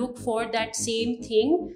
Look 0.00 0.18
for 0.18 0.44
that 0.44 0.76
same 0.76 1.14
thing 1.22 1.66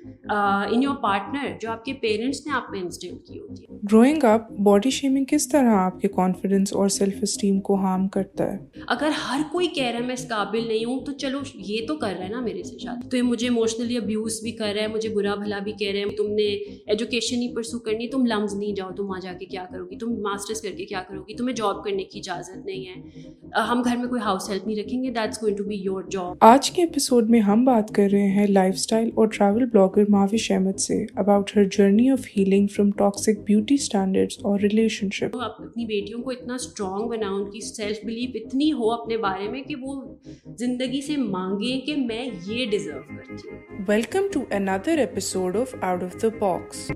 in 0.73 0.83
your 0.83 0.95
partner 0.95 1.53
جو 1.61 1.71
آپ 1.71 1.85
کے 1.85 1.93
پیرنٹس 1.93 2.47
نے 2.47 2.53
آپ 2.53 2.71
میں 2.71 2.81
انسٹل 2.81 3.17
کی 3.27 3.39
ہوتی 3.41 3.63
ہے. 3.63 3.79
گروئنگ 3.93 4.25
اپ 4.25 4.51
باڈی 4.59 4.91
شیمنگ 4.91 5.25
کس 5.29 5.49
طرح 5.49 5.75
آپ 5.77 6.01
کے 6.01 6.09
کانفیڈنس 6.09 6.73
اور 6.73 6.89
سیلف 6.89 7.15
اسٹیم 7.23 7.61
کو 7.61 7.75
ہارم 7.75 8.09
کرتا 8.09 8.53
ہے? 8.53 8.59
اگر 8.87 9.11
ہر 9.29 9.41
کوئی 9.53 9.67
کہہ 9.67 9.85
رہا 9.85 9.99
ہے 9.99 10.05
میں 10.05 10.15
اس 10.15 10.29
قابل 10.29 10.67
نہیں 10.69 10.85
ہوں 10.85 11.01
تو 11.01 11.13
چلو 11.13 11.39
یہ 11.55 11.87
تو 11.87 11.97
کر 11.97 12.15
رہا 12.19 12.25
ہے 12.25 12.31
نا 12.31 12.41
میرے 12.41 12.63
سے 12.63 12.79
شاید 12.79 13.11
تو 13.11 13.17
یہ 13.17 13.23
مجھے 13.23 13.49
اموشنلی 13.49 13.97
ابیوز 13.97 14.41
بھی 14.43 14.53
کر 14.53 14.73
رہا 14.75 14.83
ہے 14.83 14.89
مجھے 14.89 15.09
برا 15.09 15.35
بھلا 15.35 15.59
بھی 15.59 15.73
کہہ 15.73 15.93
رہے 15.93 15.99
ہیں 15.99 16.17
تم 16.17 16.31
نے 16.31 16.47
ایجوکیشن 16.87 17.39
نہیں 17.39 17.55
پرسو 17.55 17.79
کرنی 17.79 18.09
تم 18.09 18.27
لمز 18.27 18.55
نہیں 18.55 18.73
جاؤ 18.73 18.91
تم 18.91 19.09
وہاں 19.09 19.21
جا 19.21 19.33
کے 19.33 19.47
کیا 19.47 19.65
کرو 19.73 19.85
گی؟ 19.85 19.99
تم 19.99 20.13
ماسٹرس 20.23 20.61
کر 20.63 20.73
کے 20.77 20.85
کیا 20.85 21.03
کرو 21.09 21.23
گی؟ 21.23 21.37
تمہیں 21.37 21.55
جاب 21.57 21.85
کرنے 21.85 22.05
کی 22.05 22.19
اجازت 22.19 22.67
نہیں 22.67 22.85
ہے. 22.87 23.61
ہم 23.69 23.83
گھر 23.85 23.97
میں 23.97 24.09
کوئی 24.09 24.21
ہاؤس 24.21 24.49
ہیلپ 24.51 24.67
نہیں 24.67 24.79
رکھیں 24.79 25.03
گے 25.03 25.11
that's 25.11 25.43
going 25.43 25.57
to 25.57 25.65
be 25.65 25.77
your 25.77 26.03
job 26.11 26.37
آج 26.41 26.71
کے 26.71 26.83
ایپیسوڈ 26.83 27.31
میں 27.31 27.41
ہم 27.41 27.65
بات 27.65 27.95
کر 27.95 28.09
رہے 28.15 28.27
ہیں 28.29 28.47
لائف 28.47 28.75
اسٹائل 28.75 29.11
اور 29.15 29.27
ٹریول 29.27 29.65
بلاگر 29.65 30.05
ماوش 30.09 30.51
احمد 30.51 30.79
سے 30.79 31.05
about 31.17 31.51
her 31.57 31.65
journey 31.65 32.11
of 32.11 32.27
healing 32.37 32.67
from 32.67 32.91
toxic 32.91 33.41
beauty 33.47 33.75
standards 33.75 34.39
اور 34.43 34.61
ریلیشن 34.61 35.09
شپ 35.13 35.37
اپنی 35.41 35.87
بیٹیوں 35.87 36.23
کو 36.23 36.31
اتنا 36.31 36.55
اسٹرانگ 36.55 37.09
بناؤ 37.09 37.35
ان 37.37 37.51
کی 37.51 37.61
سیلف 37.61 37.97
بلیف 38.05 38.31
اتنی 38.35 38.73
ہو 38.73 38.91
اپنے 38.91 39.17
بارے 39.17 39.49
میں 39.49 39.63
کہ 39.63 39.75
وہ 39.81 39.95
زندگی 40.59 41.01
سے 41.01 41.17
مانگیں 41.17 41.81
کہ 41.81 41.97
میں 41.97 42.25
یہ 42.47 42.71
ڈیزرو 42.71 43.01
کرتی 43.09 43.49
ہوں۔ 43.49 43.85
Welcome 43.89 44.27
to 44.33 44.45
another 44.51 44.99
episode 44.99 45.57
of 45.57 45.75
out 45.81 46.03
of 46.03 46.23
the 46.23 46.29
box 46.39 46.91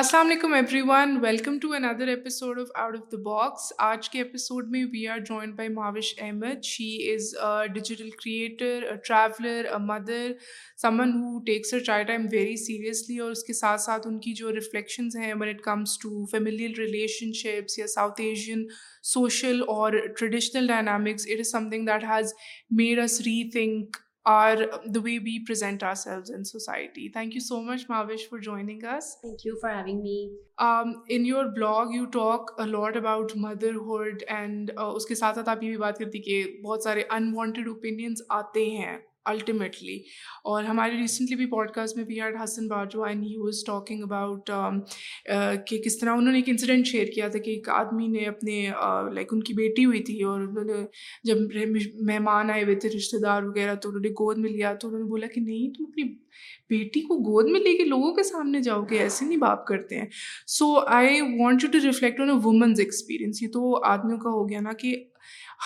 السلام 0.00 0.26
علیکم 0.26 0.52
everyone 0.80 1.10
welcome 1.22 1.58
to 1.58 1.72
another 1.72 2.08
episode 2.08 2.58
of 2.60 2.68
out 2.74 2.94
of 2.96 3.10
the 3.12 3.16
box 3.22 3.72
آج 3.78 4.08
کے 4.10 4.18
ایپیسوڈ 4.18 4.70
میں 4.70 4.84
we 4.92 5.06
are 5.06 5.18
joined 5.20 5.54
by 5.56 5.68
Mahvish 5.68 6.12
Ahmed 6.18 6.64
she 6.64 6.88
is 7.12 7.28
digital 7.74 8.08
creator 8.22 8.86
traveller 9.04 9.64
a 9.64 9.78
mother 9.82 10.32
someone 10.82 11.12
who 11.14 11.38
takes 11.46 11.74
her 11.74 11.80
chai 11.80 12.04
time 12.04 12.26
very 12.32 12.56
seriously 12.56 13.18
اور 13.18 13.30
اس 13.30 13.44
کے 13.44 13.52
ساتھ 13.52 13.80
ساتھ 13.80 14.06
ان 14.06 14.18
کی 14.20 14.32
جو 14.34 14.52
ریفلیکشنز 14.54 15.16
ہیں 15.16 15.32
when 15.34 15.48
it 15.48 15.60
comes 15.62 15.98
to 15.98 16.24
familial 16.26 16.72
relationships 17.34 17.78
یا 17.78 17.86
ساؤتھ 17.94 18.20
ایشین 18.20 18.66
سوشل 19.12 19.62
اور 19.68 19.98
traditional 20.08 20.66
dynamics 20.66 21.26
it 21.26 21.40
is 21.40 21.50
something 21.70 21.86
that 21.86 22.04
has 22.08 22.34
made 22.72 22.98
us 23.00 23.20
rethink 23.50 23.96
our 24.26 24.56
the 24.94 25.00
way 25.04 25.16
we 25.18 25.38
present 25.46 25.82
ourselves 25.94 26.30
in 26.30 26.44
society 26.44 27.08
thank 27.08 27.34
you 27.34 27.40
so 27.40 27.60
much 27.62 27.84
Mahwash 27.88 28.28
for 28.30 28.38
joining 28.38 28.84
us 28.96 29.14
thank 29.20 29.46
you 29.46 29.54
for 29.62 29.74
having 29.74 30.02
me 30.02 31.14
in 31.14 31.26
your 31.26 31.44
blog 31.44 31.94
you 31.94 32.04
talk 32.12 32.60
lot 32.66 32.96
about 32.96 33.32
motherhood 33.36 34.22
and 34.28 34.70
اس 34.76 35.06
کے 35.06 35.14
ساتھ 35.14 35.36
ساتھ 35.36 35.48
آپ 35.48 35.62
یہ 35.62 35.68
بھی 35.68 35.76
بات 35.76 35.98
کرتی 35.98 36.18
کہ 36.22 36.44
بہت 36.64 36.82
سارے 36.82 37.02
انوانٹیڈ 37.10 37.68
اوپینینس 37.68 38.22
آتے 38.28 38.64
ہیں 38.70 38.96
الٹیمیٹلی 39.24 39.96
اور 40.44 40.64
ہمارے 40.64 40.92
ریسنٹلی 41.00 41.36
بھی 41.36 41.46
پوڈ 41.46 41.70
کاسٹ 41.70 41.96
میں 41.96 42.04
we 42.08 42.20
are 42.20 42.32
Hassan 42.44 42.68
Bajwa 42.68 43.08
and 43.08 43.24
he 43.24 43.36
was 43.36 43.64
talking 43.66 44.02
about 44.02 44.50
کہ 45.66 45.82
کس 45.82 45.98
طرح 45.98 46.10
انہوں 46.10 46.32
نے 46.32 46.38
ایک 46.38 46.48
انسیڈنٹ 46.48 46.86
شیئر 46.86 47.06
کیا 47.06 47.28
تھا 47.28 47.38
کہ 47.38 47.50
ایک 47.50 47.68
آدمی 47.68 48.06
نے 48.06 48.24
اپنے 48.24 48.70
uh, 48.84 49.12
لائک 49.12 49.28
ان 49.32 49.42
کی 49.42 49.54
بیٹی 49.54 49.84
ہوئی 49.84 50.02
تھی 50.02 50.22
اور 50.22 50.40
انہوں 50.40 50.64
نے 50.64 50.72
جب 51.24 51.36
مہمان 52.00 52.50
آئے 52.50 52.64
ہوئے 52.64 52.74
تھے 52.74 52.88
رشتے 52.88 53.18
دار 53.18 53.42
وغیرہ 53.42 53.74
تو 53.74 53.88
انہوں 53.88 54.02
نے 54.02 54.08
گود 54.08 54.38
میں 54.38 54.50
لیا 54.50 54.74
تو 54.74 54.88
انہوں 54.88 55.02
نے 55.02 55.08
بولا 55.08 55.26
کہ 55.26 55.40
نہیں 55.40 55.78
تم 55.78 55.84
اپنی 55.88 56.04
بیٹی 56.70 57.00
کو 57.00 57.18
گود 57.18 57.50
میں 57.50 57.60
لے 57.60 57.76
کے 57.76 57.84
لوگوں 57.84 58.14
کے 58.14 58.22
سامنے 58.22 58.60
جاؤ 58.60 58.84
گے 58.90 58.98
ایسے 58.98 59.24
نہیں 59.24 59.36
باپ 59.36 59.66
کرتے 59.66 59.98
ہیں۔ 59.98 60.06
So 60.46 60.78
I 60.78 61.20
want 61.20 61.64
you 61.64 61.70
to 61.72 61.78
reflect 61.84 62.20
on 62.20 62.30
a 62.30 62.36
woman's 62.44 62.80
experience 62.80 63.42
یہ 63.42 63.48
تو 63.48 63.84
آدمیوں 63.84 64.18
کا 64.18 64.30
ہو 64.30 64.48
گیا 64.48 64.60
نا 64.60 64.72
کہ 64.72 65.04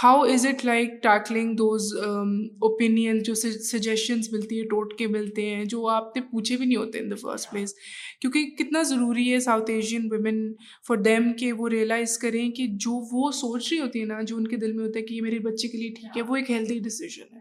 how 0.03 0.20
is 0.20 0.47
it 0.47 0.64
like 0.64 0.89
tackling 1.03 1.55
those 1.56 1.97
opinion 1.97 3.19
جو 3.19 3.34
سجیشنس 3.34 4.33
ملتی 4.33 4.61
ہیں 4.61 4.69
ٹوٹکے 4.69 5.06
ملتے 5.06 5.51
ہیں 5.51 5.64
جو 5.64 5.89
آپ 5.89 6.17
نے 6.17 6.23
پوچھے 6.23 6.56
بھی 6.56 6.67
نہیں 6.67 6.77
ہوتے 6.77 6.98
ان 6.98 7.11
دا 7.11 7.14
فرسٹ 7.14 7.51
پلیس 7.51 7.74
کیونکہ 8.20 8.45
کتنا 8.58 8.83
ضروری 8.83 9.33
ہے 9.33 9.41
South 9.41 9.70
Asian 9.70 10.08
women 10.11 10.52
for 10.89 10.96
them 10.96 11.33
کہ 11.33 11.52
وہ 11.52 11.68
ریئلائز 11.68 12.18
کریں 12.18 12.51
کہ 12.51 12.67
جو 12.67 12.92
وہ 13.13 13.30
سوچ 13.30 13.73
رہی 13.73 13.80
ہوتی 13.80 14.01
ہے 14.01 14.05
نا 14.05 14.20
جو 14.23 14.36
ان 14.36 14.48
کے 14.48 14.57
دل 14.57 14.73
میں 14.73 14.85
ہوتا 14.85 14.98
ہے 14.98 15.05
کہ 15.05 15.14
یہ 15.14 15.23
میرے 15.23 15.39
بچے 15.39 15.68
کے 15.68 15.79
لیے 15.79 15.91
ٹھیک 15.91 16.17
ہے 16.17 16.23
وہ 16.23 16.36
ایک 16.36 16.51
ہیلدی 16.51 16.79
ڈیسیزن 16.79 17.36
ہے۔ 17.36 17.41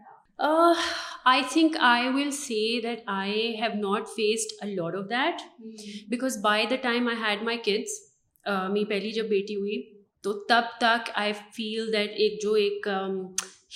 I 1.24 1.42
think 1.52 1.76
I 1.80 2.08
will 2.08 2.30
see 2.30 2.80
that 2.80 3.00
I 3.06 3.54
have 3.60 3.70
not 3.80 4.08
faced 4.08 4.64
a 4.64 4.74
lot 4.74 4.96
of 4.96 5.10
that 5.10 5.42
because 6.08 6.36
by 6.42 6.66
the 6.70 6.76
time 6.76 7.08
I 7.08 7.16
had 7.22 7.42
my 7.42 7.58
kids 7.58 8.00
میری 8.46 8.84
پہلی 8.84 9.10
جب 9.10 9.28
بیٹی 9.28 9.56
ہوئی 9.56 9.82
تو 10.24 10.32
تب 10.32 10.76
تک 10.78 11.10
آئی 11.14 11.32
فیل 11.52 11.92
دیٹ 11.92 12.12
ایک 12.16 12.42
جو 12.42 12.52
ایک 12.52 12.88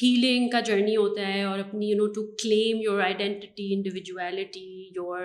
ہیلنگ 0.03 0.49
کا 0.49 0.61
جرنی 0.61 0.97
ہوتا 0.97 1.27
ہے 1.27 1.43
اور 1.43 1.59
اپنی 1.59 1.91
you 1.91 1.97
know 1.97 2.07
to 2.07 2.23
claim 2.43 2.81
your 2.83 3.01
identity 3.01 3.75
individuality 3.75 4.89
your 4.97 5.21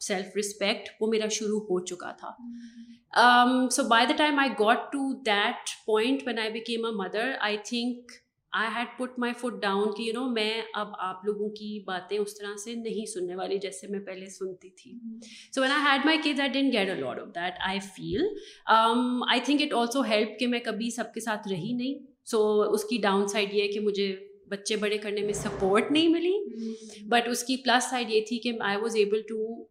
self 0.00 0.36
respect 0.36 0.88
وہ 1.00 1.06
میرا 1.10 1.28
شروع 1.28 1.60
ہو 1.60 1.84
چکا 1.84 2.12
تھا۔ 2.12 2.30
So 3.72 3.82
by 3.88 4.06
the 4.06 4.14
time 4.16 4.38
I 4.38 4.50
got 4.60 4.92
to 4.92 5.12
that 5.26 5.70
point 5.86 6.22
when 6.26 6.38
I 6.38 6.50
became 6.50 6.84
a 6.84 6.92
mother 6.96 7.32
I 7.40 7.56
think 7.64 8.12
I 8.52 8.68
had 8.74 8.86
put 8.98 9.18
my 9.18 9.32
foot 9.38 9.60
down 9.62 9.92
کہ 9.96 10.02
you 10.02 10.12
know 10.12 10.28
میں 10.30 10.50
اب 10.74 10.88
آپ 11.00 11.24
لوگوں 11.24 11.48
کی 11.50 11.78
باتیں 11.86 12.16
اس 12.18 12.36
طرح 12.38 12.56
سے 12.56 12.74
نہیں 12.76 13.06
سننے 13.06 13.34
والی 13.36 13.58
جیسے 13.58 13.86
میں 13.86 14.00
پہلے 14.00 14.26
سنتی 14.28 14.70
تھی 14.72 14.92
so 15.52 15.60
when 15.60 15.70
I 15.70 15.82
had 15.82 16.06
my 16.06 16.18
kids 16.22 16.40
I 16.40 16.50
didn't 16.50 16.72
get 16.72 16.88
a 16.88 16.94
lot 16.96 17.20
of 17.20 17.28
that 17.34 17.60
I 17.66 17.78
feel 17.96 18.26
I 18.66 19.40
think 19.40 19.62
it 19.62 19.74
also 19.74 20.02
help 20.04 20.38
کہ 20.40 20.46
میں 20.46 20.60
کبھی 20.60 20.90
سب 20.90 21.14
کے 21.14 21.20
ساتھ 21.20 21.48
رہی 21.48 21.72
نہیں 21.72 21.98
سو 22.26 22.42
اس 22.64 22.84
کی 22.84 22.98
ڈاؤن 23.02 23.26
سائڈ 23.28 23.54
یہ 23.54 23.62
ہے 23.62 23.68
کہ 23.68 23.80
مجھے 23.80 24.14
بچے 24.48 24.76
بڑے 24.76 24.98
کرنے 24.98 25.20
میں 25.20 25.32
سپورٹ 25.34 25.90
نہیں 25.90 26.08
ملی 26.08 27.04
بٹ 27.08 27.28
اس 27.28 27.44
کی 27.44 27.56
پلس 27.56 27.90
سائڈ 27.90 28.10
یہ 28.10 28.24
تھی 28.28 28.38
کہ 28.38 28.52
I 28.62 28.76
was 28.76 28.96
able 28.96 29.22
to 29.28 29.64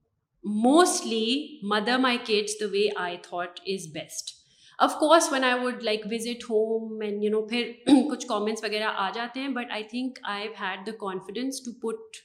mostly 0.44 1.58
mother 1.68 1.98
my 1.98 2.18
kids 2.18 2.60
the 2.60 2.66
way 2.72 2.88
I 2.98 3.18
thought 3.24 3.60
is 3.66 3.88
best 3.94 4.39
of 4.80 4.94
course 4.96 5.28
when 5.32 5.44
I 5.44 5.60
would 5.60 5.84
like 5.84 6.06
visit 6.12 6.44
home 6.50 7.02
and 7.02 7.24
you 7.24 7.30
know 7.32 7.42
پھر 7.48 7.72
کچھ 8.12 8.26
کامنٹس 8.28 8.64
وغیرہ 8.64 8.92
آ 8.98 9.10
جاتے 9.16 9.40
ہیں 9.40 9.48
but 9.48 9.72
I 9.72 9.84
think 9.84 10.20
I 10.24 10.44
have 10.44 10.52
had 10.60 10.86
the 10.88 10.92
confidence 11.00 11.62
to 11.64 11.72
put 11.82 12.18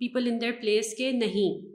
people 0.00 0.26
in 0.26 0.40
their 0.40 0.52
place 0.60 0.94
کے 0.94 1.10
نہیں 1.12 1.66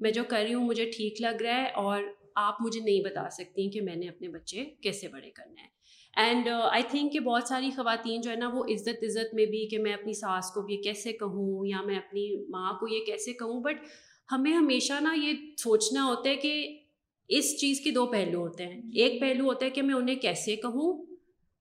میں 0.00 0.10
جو 0.10 0.24
کر 0.24 0.42
رہی 0.42 0.54
ہوں 0.54 0.66
مجھے 0.66 0.90
ٹھیک 0.90 1.20
لگ 1.20 1.42
رہا 1.42 1.56
ہے 1.56 1.68
اور 1.74 2.02
آپ 2.34 2.60
مجھے 2.60 2.80
نہیں 2.80 3.04
بتا 3.04 3.28
سکتی 3.30 3.68
کہ 3.70 3.80
میں 3.80 3.96
نے 3.96 4.08
اپنے 4.08 4.28
بچے 4.28 4.64
کیسے 4.82 5.08
بڑے 5.08 5.30
کرنے 5.30 5.60
ہیں 5.60 5.72
اینڈ 6.16 6.48
آئی 6.48 6.82
تھنک 6.90 7.12
کہ 7.12 7.20
بہت 7.20 7.48
ساری 7.48 7.70
خواتین 7.70 8.20
جو 8.20 8.30
ہے 8.30 8.36
نا 8.36 8.48
وہ 8.52 8.64
عزت 8.64 9.04
عزت 9.04 9.34
میں 9.34 9.46
بھی 9.46 9.66
کہ 9.68 9.78
میں 9.78 9.92
اپنی 9.92 10.12
ساس 10.12 10.50
کو 10.50 10.68
یہ 10.68 10.82
کیسے 10.82 11.12
کہوں 11.12 11.66
یا 11.66 11.82
میں 11.82 11.96
اپنی 11.96 12.26
ماں 12.48 12.72
کو 12.72 12.88
یہ 12.88 13.04
کیسے 13.04 13.32
کہوں 13.32 13.60
بٹ 13.60 13.86
ہمیں 14.28 14.52
ہمیشہ 14.52 15.00
نا 15.00 15.14
یہ 15.16 15.32
سوچنا 15.58 16.04
ہوتا 16.04 16.28
ہے 16.30 16.36
کہ 16.36 16.54
اس 17.28 17.60
چیز 17.60 17.80
کے 17.80 17.90
دو 17.90 18.06
پہلو 18.06 18.40
ہوتے 18.40 18.66
ہیں۔ 18.66 18.80
ایک 18.94 19.20
پہلو 19.20 19.44
ہوتا 19.44 19.66
ہے 19.66 19.70
کہ 19.70 19.82
میں 19.82 19.94
انہیں 19.94 20.16
کیسے 20.16 20.56
کہوں، 20.56 21.06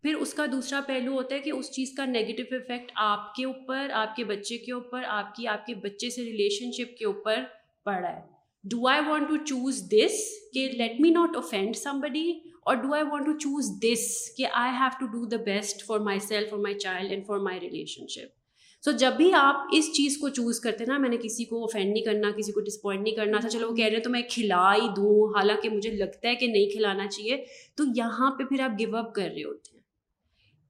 پھر 0.02 0.16
اس 0.16 0.34
کا 0.34 0.46
دوسرا 0.52 0.82
پہلو 0.88 1.14
ہوتا 1.14 1.36
ہے 1.36 1.40
کہ 1.40 1.50
اس 1.50 1.72
چیز 1.72 1.94
کا 1.98 2.06
نگیٹو 2.06 2.56
افیکٹ 2.56 2.92
آپ 2.96 3.36
کے 3.36 3.46
اوپر، 3.46 3.90
آپ 3.94 4.16
کے 4.16 4.24
بچے 4.24 4.58
کے 4.58 4.72
اوپر، 4.72 5.04
آپ 5.08 5.36
کی، 5.36 5.48
آپ 5.48 5.66
کے 5.66 5.76
بچے 5.76 6.10
سے 6.10 6.22
ریلیشن 6.22 6.72
شپ 6.72 6.98
کے 6.98 7.06
اوپر 7.06 7.44
پڑ 7.84 7.96
رہا 7.96 8.16
ہے۔ 8.16 8.22
Do 8.64 8.88
I 8.88 9.02
want 9.08 9.30
to 9.30 9.38
choose 9.38 9.82
this 9.92 10.12
کہ 10.54 10.72
let 10.72 11.00
me 11.00 11.10
not 11.10 11.36
offend 11.36 11.76
somebody 12.00 12.32
اور 12.62 12.76
do 12.76 12.94
I 12.94 13.04
want 13.04 13.26
to 13.26 13.38
choose 13.38 13.70
this 13.84 14.36
کہ 14.38 14.46
I 14.54 14.72
have 14.72 14.90
to 15.00 15.06
do 15.06 15.26
the 15.26 15.38
best 15.38 15.86
for 15.86 16.00
myself 16.20 16.50
for 16.50 16.60
my 16.60 16.80
child 16.80 17.12
and 17.12 17.26
for 17.26 17.38
my 17.38 17.60
relationship 18.08 18.43
so 18.84 18.92
جب 18.92 19.14
بھی 19.18 19.32
آپ 19.34 19.68
اس 19.74 19.92
چیز 19.94 20.18
کو 20.18 20.30
choose 20.30 20.60
کرتے 20.60 20.86
نا، 20.86 20.98
میں 20.98 21.10
نے 21.10 21.18
کسی 21.18 21.46
کو 21.46 21.62
اوفینڈ 21.62 21.92
نہیں 21.92 22.04
کرنا، 22.04 22.32
کسی 22.38 22.52
کو 22.52 22.62
ڈسپوائنٹ 22.62 23.04
نہیں 23.04 23.16
کرنا 23.16 23.40
تھا 23.40 23.50
چلو 23.50 23.70
وہ 23.70 23.76
کہہ 23.76 23.86
رہے 23.86 23.96
ہیں 23.96 24.04
تو 24.04 24.10
میں 24.10 24.22
کھلا 24.30 24.74
ہی 24.74 24.88
دوں، 24.96 25.30
حالانکہ 25.36 25.70
مجھے 25.70 25.92
لگتا 25.92 26.28
ہے 26.30 26.36
کہ 26.36 26.48
نہیں 26.48 26.70
کھلانا 26.70 27.08
چاہیے، 27.08 27.38
تو 27.76 27.84
یہاں 27.96 28.32
پہ 28.32 28.44
پھر 28.44 28.60
آپ 28.60 28.80
گو 28.80 28.96
اپ 28.98 29.14
کر 29.16 29.30
رہے 29.36 29.44
ہوتے 29.44 29.76
ہیں. 29.76 29.82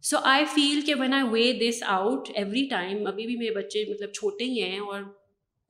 سو 0.03 0.17
آئی 0.23 0.45
فیل 0.53 0.81
کہ 0.85 0.95
when 0.99 1.13
I 1.13 1.27
weigh 1.31 1.51
this 1.59 1.83
out 1.87 2.29
every 2.35 2.65
time 2.69 3.05
ابھی 3.07 3.25
بھی 3.25 3.35
میرے 3.37 3.53
بچے 3.55 3.83
مطلب 3.89 4.11
چھوٹے 4.11 4.43
ہی 4.43 4.61
ہیں 4.61 4.79
اور 4.79 5.01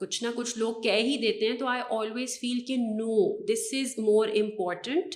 کچھ 0.01 0.23
نہ 0.23 0.29
کچھ 0.35 0.57
لوگ 0.57 0.81
کہہ 0.81 1.03
ہی 1.03 1.17
دیتے 1.17 1.47
ہیں، 1.47 1.57
تو 1.57 1.67
آئی 1.67 1.81
آلویز 1.89 2.39
فیل 2.39 2.59
کہ 2.67 2.77
no 2.77 3.15
this 3.45 3.67
is 3.73 3.97
more 4.00 4.27
important 4.35 5.15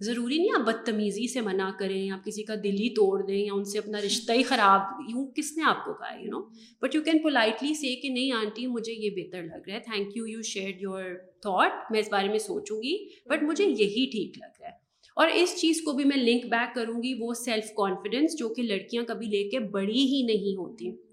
ضروری 0.00 0.38
نہیں 0.38 0.60
آپ 0.60 0.66
بدتمیزی 0.66 1.32
سے 1.32 1.40
منع 1.40 1.70
کریں، 1.80 2.10
آپ 2.10 2.24
کسی 2.24 2.42
کا 2.42 2.54
دل 2.54 2.70
ہی 2.70 2.94
توڑ 2.94 3.26
دیں 3.26 3.44
یا 3.44 3.52
ان 3.52 3.64
سے 3.64 3.78
اپنا 3.78 4.00
رشتہ 4.00 4.32
ہی 4.32 4.42
خراب 4.42 4.80
یوں، 5.08 5.26
کس 5.26 5.56
نے 5.56 5.64
آپ 5.64 5.84
کو 5.84 5.92
کہا 5.92 6.20
you 6.20 6.30
know 6.30 6.40
but 6.82 6.94
you 6.94 7.02
can 7.02 7.18
politely 7.18 7.74
say 7.74 7.96
کہ 7.96 8.08
نہیں 8.08 8.32
آنٹی، 8.32 8.66
مجھے 8.66 8.92
یہ 8.92 9.10
بہتر 9.10 9.42
لگ 9.42 9.68
رہا 9.68 9.74
ہے۔ 9.74 9.80
Thank 9.80 10.16
you 10.16 10.26
you 10.26 10.42
share 10.42 10.70
your 10.80 11.02
thought 11.42 11.72
میں 11.90 12.00
اس 12.00 12.08
بارے 12.12 12.28
میں 12.28 12.38
سوچوں 12.38 12.82
گی 12.82 13.08
بٹ 13.28 13.42
مجھے 13.42 13.64
یہی 13.64 14.06
ٹھیک 14.10 14.38
لگ 14.38 14.60
رہا 14.60 14.68
ہے۔ 14.68 14.88
اور 15.16 15.28
اس 15.34 15.60
چیز 15.60 15.82
کو 15.84 15.92
بھی 15.92 16.04
میں 16.04 16.16
لنک 16.16 16.44
بیک 16.44 16.74
کروں 16.74 17.02
گی، 17.02 17.14
وہ 17.20 17.34
سیلف 17.34 17.64
کانفیڈینس 17.64 18.38
جو 18.38 18.48
کہ 18.48 18.62
لڑکیاں 18.62 19.02
کبھی 19.02 19.26
لے 19.26 19.48
کے 19.48 19.58
بڑی 19.58 20.06
ہی 20.06 20.22
نہیں 20.22 20.56
ہوتی۔ 20.56 21.07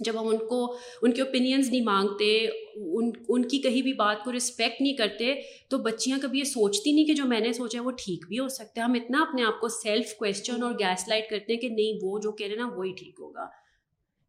جب 0.00 0.20
ہم 0.20 0.28
ان 0.28 0.36
کو، 0.36 0.76
ان 1.02 1.12
کے 1.12 1.22
اوپینینس 1.22 1.68
نہیں 1.68 1.80
مانگتے، 1.80 2.46
ان 2.76 3.10
ان 3.28 3.48
کی 3.48 3.58
کہیں 3.58 3.82
بھی 3.82 3.92
بات 3.92 4.24
کو 4.24 4.32
رسپیکٹ 4.32 4.82
نہیں 4.82 4.92
کرتے، 4.92 5.34
تو 5.68 5.78
بچیاں 5.78 6.18
کبھی 6.22 6.38
یہ 6.38 6.44
سوچتی 6.44 6.92
نہیں 6.92 7.04
کہ 7.04 7.14
جو 7.14 7.24
میں 7.24 7.40
نے 7.40 7.52
سوچا 7.52 7.78
ہے 7.78 7.84
وہ 7.84 7.90
ٹھیک 7.90 8.28
بھی 8.28 8.38
ہو 8.38 8.48
سکتا 8.48 8.80
ہے۔ 8.80 8.86
ہم 8.86 8.92
اتنا 8.92 9.22
اپنے 9.22 9.42
آپ 9.42 9.60
کو 9.60 9.68
سیلف 9.68 10.14
کویشچن 10.14 10.62
اور 10.62 10.72
گیس 10.72 11.08
لائٹ 11.08 11.30
کرتے 11.30 11.52
ہیں 11.52 11.60
کہ 11.60 11.68
نہیں، 11.68 11.98
وہ 12.02 12.18
جو 12.18 12.32
کہہ 12.32 12.46
رہے 12.46 12.54
ہیں 12.54 12.62
نا، 12.62 12.70
وہی 12.76 12.92
ٹھیک 12.92 13.14
ہوگا۔ 13.20 13.46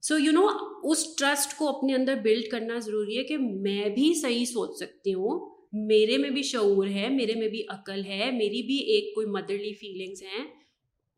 سو 0.01 0.19
یو 0.19 0.31
نو 0.31 0.47
اس 0.83 1.15
ٹرسٹ 1.15 1.57
کو 1.57 1.77
اپنے 1.77 1.93
اندر 1.93 2.15
بلڈ 2.23 2.47
کرنا 2.51 2.79
ضروری 2.79 3.17
ہے 3.17 3.23
کہ 3.23 3.37
میں 3.37 3.89
بھی 3.89 4.13
صحیح 4.21 4.45
سوچ 4.45 4.77
سکتی 4.77 5.13
ہوں۔ 5.13 5.57
میرے 5.73 6.17
میں 6.17 6.29
بھی 6.29 6.43
شعور 6.43 6.87
ہے، 6.87 7.09
میرے 7.09 7.33
میں 7.35 7.47
بھی 7.47 7.63
عقل 7.69 8.05
ہے، 8.05 8.31
میری 8.31 8.61
بھی 8.61 8.77
ایک 8.77 9.15
کوئی 9.15 9.27
مدرلی 9.27 9.73
فیلنگس 9.73 10.23
ہیں۔ 10.23 10.45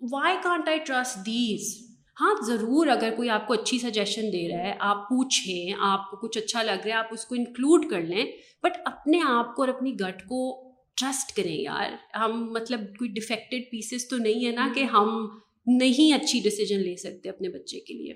Why 0.01 0.37
can't 0.43 0.69
I 0.69 0.79
trust 0.79 1.17
these 1.17 1.88
ہاں 2.21 2.33
ضرور 2.45 2.87
اگر 2.87 3.15
کوئی 3.15 3.29
آپ 3.29 3.47
کو 3.47 3.53
اچھی 3.53 3.79
سجیشن 3.79 4.21
دے 4.21 4.47
رہا 4.49 4.63
ہے 4.63 4.73
آپ 4.79 4.97
پوچھیں 5.09 5.73
آپ 5.79 6.11
کو 6.11 6.17
کچھ 6.17 6.37
اچھا 6.37 6.63
لگ 6.63 6.71
رہا 6.71 6.85
ہے 6.85 6.91
آپ 6.91 7.07
اس 7.11 7.25
کو 7.25 7.35
انکلوڈ 7.35 7.89
کر 7.89 8.01
لیں 8.01 8.25
بٹ 8.63 8.77
اپنے 8.85 9.19
آپ 9.27 9.55
کو 9.55 9.61
اور 9.61 9.69
اپنی 9.69 9.93
گٹ 9.93 10.21
کو 10.21 10.71
ٹرسٹ 10.95 11.35
کریں 11.35 11.61
یار۔ 11.61 12.17
ہم 12.17 12.53
مطلب 12.53 12.79
کوئی 12.79 13.09
ڈیفیکٹڈ 13.09 13.71
پیسز 13.71 14.07
تو 14.09 14.17
نہیں 14.17 14.45
ہے 14.45 14.51
نا 14.51 14.71
کہ 14.75 14.83
ہم 14.83 15.27
نہیں 15.67 16.13
اچھی 16.13 16.39
ڈیسیجن 16.39 16.79
لے 16.79 16.95
سکتے 16.95 17.29
اپنے 17.29 17.49
بچے 17.49 17.79
کے 17.79 17.93
لیے۔ 17.93 18.13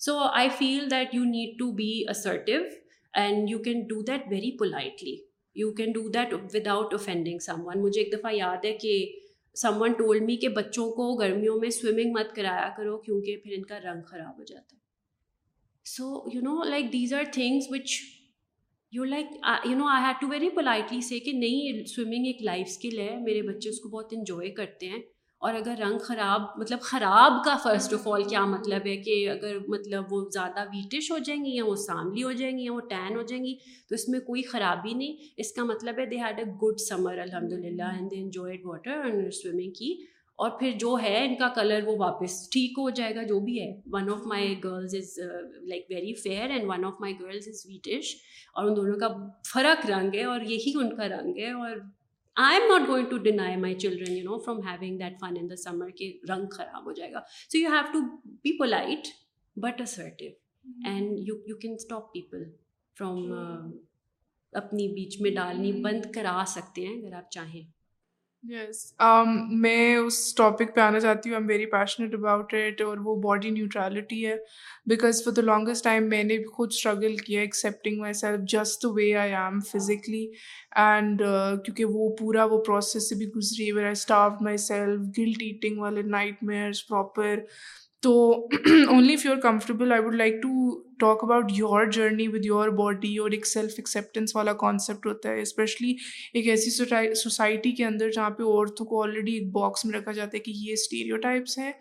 So 0.00 0.18
I 0.18 0.48
feel 0.58 0.90
that 0.90 1.14
you 1.14 1.24
need 1.24 1.58
to 1.58 1.70
be 1.72 2.02
assertive 2.08 2.60
and 3.14 3.50
you 3.50 3.58
can 3.58 3.80
do 3.80 4.02
that 4.02 4.20
very 4.30 4.56
politely 4.58 5.16
you 5.54 5.72
can 5.72 5.92
do 5.92 6.08
that 6.08 6.34
without 6.54 6.92
offending 6.94 7.38
someone 7.66 7.82
مجھے 7.82 8.00
ایک 8.00 8.12
دفعہ 8.12 8.34
یاد 8.34 8.64
ہے 8.64 8.72
کہ 8.72 9.20
سم 9.56 9.80
ون 9.80 9.92
ٹولڈ 9.92 10.22
می 10.22 10.36
کہ 10.36 10.48
بچوں 10.48 10.90
کو 10.90 11.14
گرمیوں 11.14 11.58
میں 11.60 11.70
سوئمنگ 11.70 12.12
مت 12.12 12.34
کرایا 12.36 12.68
کرو 12.76 12.98
کیونکہ 12.98 13.36
پھر 13.36 13.52
ان 13.56 13.64
کا 13.64 13.78
رنگ 13.80 14.02
خراب 14.02 14.38
ہو 14.38 14.44
جاتا 14.44 14.76
ہے۔ 14.76 14.80
So 15.84 16.04
you 16.34 16.40
know 16.40 16.62
like 16.62 16.92
these 16.92 17.14
are 17.14 17.24
things 17.32 17.70
which 17.70 17.98
you 18.92 19.04
like 19.04 19.26
you 19.64 19.76
know 19.76 19.86
I 19.86 20.04
had 20.04 20.20
to 20.20 20.28
very 20.28 20.48
politely 20.48 21.00
say 21.00 21.18
کہ 21.20 21.32
نہیں 21.32 21.84
سوئمنگ 21.84 22.26
ایک 22.26 22.42
لائف 22.42 22.66
اسکل 22.66 22.98
ہے، 22.98 23.16
میرے 23.16 23.42
بچے 23.42 23.68
اس 23.68 23.80
کو 23.80 23.88
بہت 23.88 24.12
انجوائے 24.12 24.50
کرتے 24.50 24.88
ہیں۔ 24.88 25.02
اور 25.46 25.54
اگر 25.54 25.74
رنگ 25.78 25.98
خراب 25.98 26.42
مطلب 26.56 26.80
خراب 26.80 27.44
کا 27.44 27.56
فرسٹ 27.56 27.94
آف 27.94 28.08
آل 28.08 28.22
کیا 28.22 28.46
مطلب 28.46 28.86
ہے 28.86 28.96
کہ 28.96 29.30
اگر 29.30 29.58
مطلب 29.68 30.12
وہ 30.12 30.28
زیادہ 30.32 30.60
ویٹش 30.60 31.10
ہو 31.10 31.18
جائیں 31.18 31.44
گی 31.44 31.56
یا 31.56 31.64
وہ 31.64 31.76
ساملی 31.76 32.22
ہو 32.22 32.32
جائیں 32.32 32.58
گی 32.58 32.64
یا 32.64 32.72
وہ 32.72 32.80
ٹین 32.80 33.16
ہو 33.16 33.22
جائیں 33.22 33.44
گی، 33.44 33.54
تو 33.88 33.94
اس 33.94 34.08
میں 34.08 34.20
کوئی 34.20 34.42
خرابی 34.42 34.94
نہیں۔ 34.94 35.16
اس 35.36 35.52
کا 35.52 35.64
مطلب 35.64 35.98
ہے 35.98 36.06
they 36.06 36.16
had 36.16 36.38
a 36.38 36.44
good 36.44 36.80
summer 36.80 37.18
الحمد 37.18 37.52
للہ 37.52 37.82
and 37.82 38.10
they 38.10 38.16
enjoyed 38.16 38.60
water 38.64 39.04
and 39.04 39.34
swimming 39.34 39.70
کی۔ 39.70 40.04
اور 40.38 40.50
پھر 40.50 40.70
جو 40.80 40.96
ہے 41.02 41.26
ان 41.26 41.34
کا 41.34 41.48
کلر 41.48 41.80
وہ 41.86 41.96
واپس 41.98 42.50
ٹھیک 42.50 42.70
ہو 42.70 42.90
جائے 42.90 43.14
گا، 43.14 43.22
جو 43.22 43.40
بھی 43.40 43.60
ہے۔ 43.60 43.80
One 43.86 44.10
of 44.10 44.26
my 44.26 44.64
girls 44.64 44.94
is 44.94 45.18
like 45.62 45.86
very 45.90 46.14
fair 46.14 46.50
and 46.50 46.64
one 46.66 46.84
of 46.84 46.94
my 47.00 47.14
girls 47.20 47.48
is 47.48 47.66
wheatish 47.68 48.16
اور 48.54 48.64
ان 48.64 48.76
دونوں 48.76 48.98
کا 48.98 49.08
فرق 49.52 49.90
رنگ 49.90 50.14
ہے 50.14 50.24
اور 50.24 50.40
یہی 50.40 50.72
ان 50.74 50.96
کا 50.96 51.08
رنگ 51.08 51.38
ہے 51.38 51.52
اور 51.52 51.76
I 52.36 52.58
am 52.60 52.70
not 52.70 52.88
going 52.88 53.06
to 53.06 53.18
deny 53.18 53.56
my 53.56 53.74
children 53.74 54.12
you 54.12 54.24
know 54.24 54.38
from 54.38 54.60
having 54.60 54.98
that 54.98 55.18
fun 55.20 55.36
in 55.40 55.50
the 55.50 55.56
summer 55.56 55.90
کہ 55.90 56.12
رنگ 56.28 56.46
خراب 56.52 56.86
ہو 56.86 56.92
جائے 56.92 57.12
گا 57.12 57.20
so 57.52 57.58
you 57.58 57.70
have 57.72 57.92
to 57.92 58.00
be 58.44 58.56
polite 58.58 59.08
but 59.56 59.80
assertive 59.80 60.30
and 60.84 61.18
you 61.18 61.36
you 61.46 61.56
can 61.56 61.72
stop 61.72 62.12
people 62.12 62.44
from 62.96 63.32
اپنی 64.52 64.88
بیچ 64.88 65.20
میں 65.20 65.30
ڈالنی 65.30 65.72
بند 65.82 66.12
کرا 66.14 66.42
سکتے 66.48 66.86
ہیں 66.86 66.96
اگر 66.96 67.12
آپ 67.12 67.30
چاہیں 67.30 67.62
یس 68.50 68.80
um, 69.02 69.36
میں 69.60 69.96
اس 69.96 70.34
ٹاپک 70.34 70.74
پہ 70.74 70.80
آنا 70.80 70.98
چاہتی 71.00 71.28
ہوں. 71.28 71.36
Am 71.36 71.46
very 71.48 71.66
passionate 71.66 72.14
about 72.14 72.52
it 72.54 72.80
اور 72.82 72.98
وہ 73.04 73.14
باڈی 73.22 73.50
نیوٹرالٹی 73.50 74.26
ہے. 74.26 74.36
Because 74.86 75.22
for 75.24 75.32
the 75.32 75.42
longest 75.42 75.84
time 75.84 76.08
میں 76.08 76.22
نے 76.24 76.36
بھی 76.38 76.46
خود 76.54 76.72
اسٹرگل 76.72 77.16
کیا 77.16 77.40
accepting 77.40 78.00
myself 78.14 78.40
just 78.52 78.84
way 78.94 79.12
I 79.14 79.34
am 79.34 79.58
physically 79.72 80.26
and 80.76 81.22
کیونکہ 81.64 81.84
وہ 81.84 82.08
پورا 82.18 82.44
وہ 82.44 82.62
پروسیس 82.64 83.08
سے 83.08 83.14
بھی 83.14 83.28
گزری. 83.36 83.70
Where 83.72 83.84
I 83.84 83.92
stuff 83.92 84.42
myself 84.66 85.00
guilt 85.18 85.42
eating 85.42 85.78
والے 85.78 86.02
نائٹ 86.08 86.42
میئرس 86.42 86.86
پراپر 86.88 87.40
تو 88.02 88.32
only 88.88 89.14
if 89.14 89.24
you 89.26 89.32
are 89.32 89.40
comfortable 89.40 89.92
I 89.92 90.02
would 90.02 90.14
like 90.14 90.42
to 90.42 90.70
talk 90.98 91.24
about 91.24 91.50
your 91.54 91.86
journey 91.86 92.26
with 92.28 92.46
your 92.46 92.68
body 92.68 93.16
اور 93.18 93.30
ایک 93.30 93.46
سیلف 93.46 93.72
ایکسیپٹینس 93.76 94.36
والا 94.36 94.52
کانسیپٹ 94.52 95.06
ہوتا 95.06 95.30
ہے 95.30 95.40
اسپیشلی 95.40 95.94
ایک 96.34 96.48
ایسی 96.48 96.70
سوسائٹی 97.14 97.72
کے 97.72 97.84
اندر 97.84 98.10
جہاں 98.10 98.30
پہ 98.30 98.42
عورتوں 98.42 98.86
کو 98.86 99.02
آلریڈی 99.02 99.32
ایک 99.32 99.50
باکس 99.52 99.84
میں 99.84 99.98
رکھا 99.98 100.12
جاتا 100.12 100.36
ہے 100.36 100.42
کہ 100.42 100.52
یہ 100.56 100.72
اسٹیریو 100.72 101.16
ٹائپس 101.16 101.58
ہیں 101.58 101.72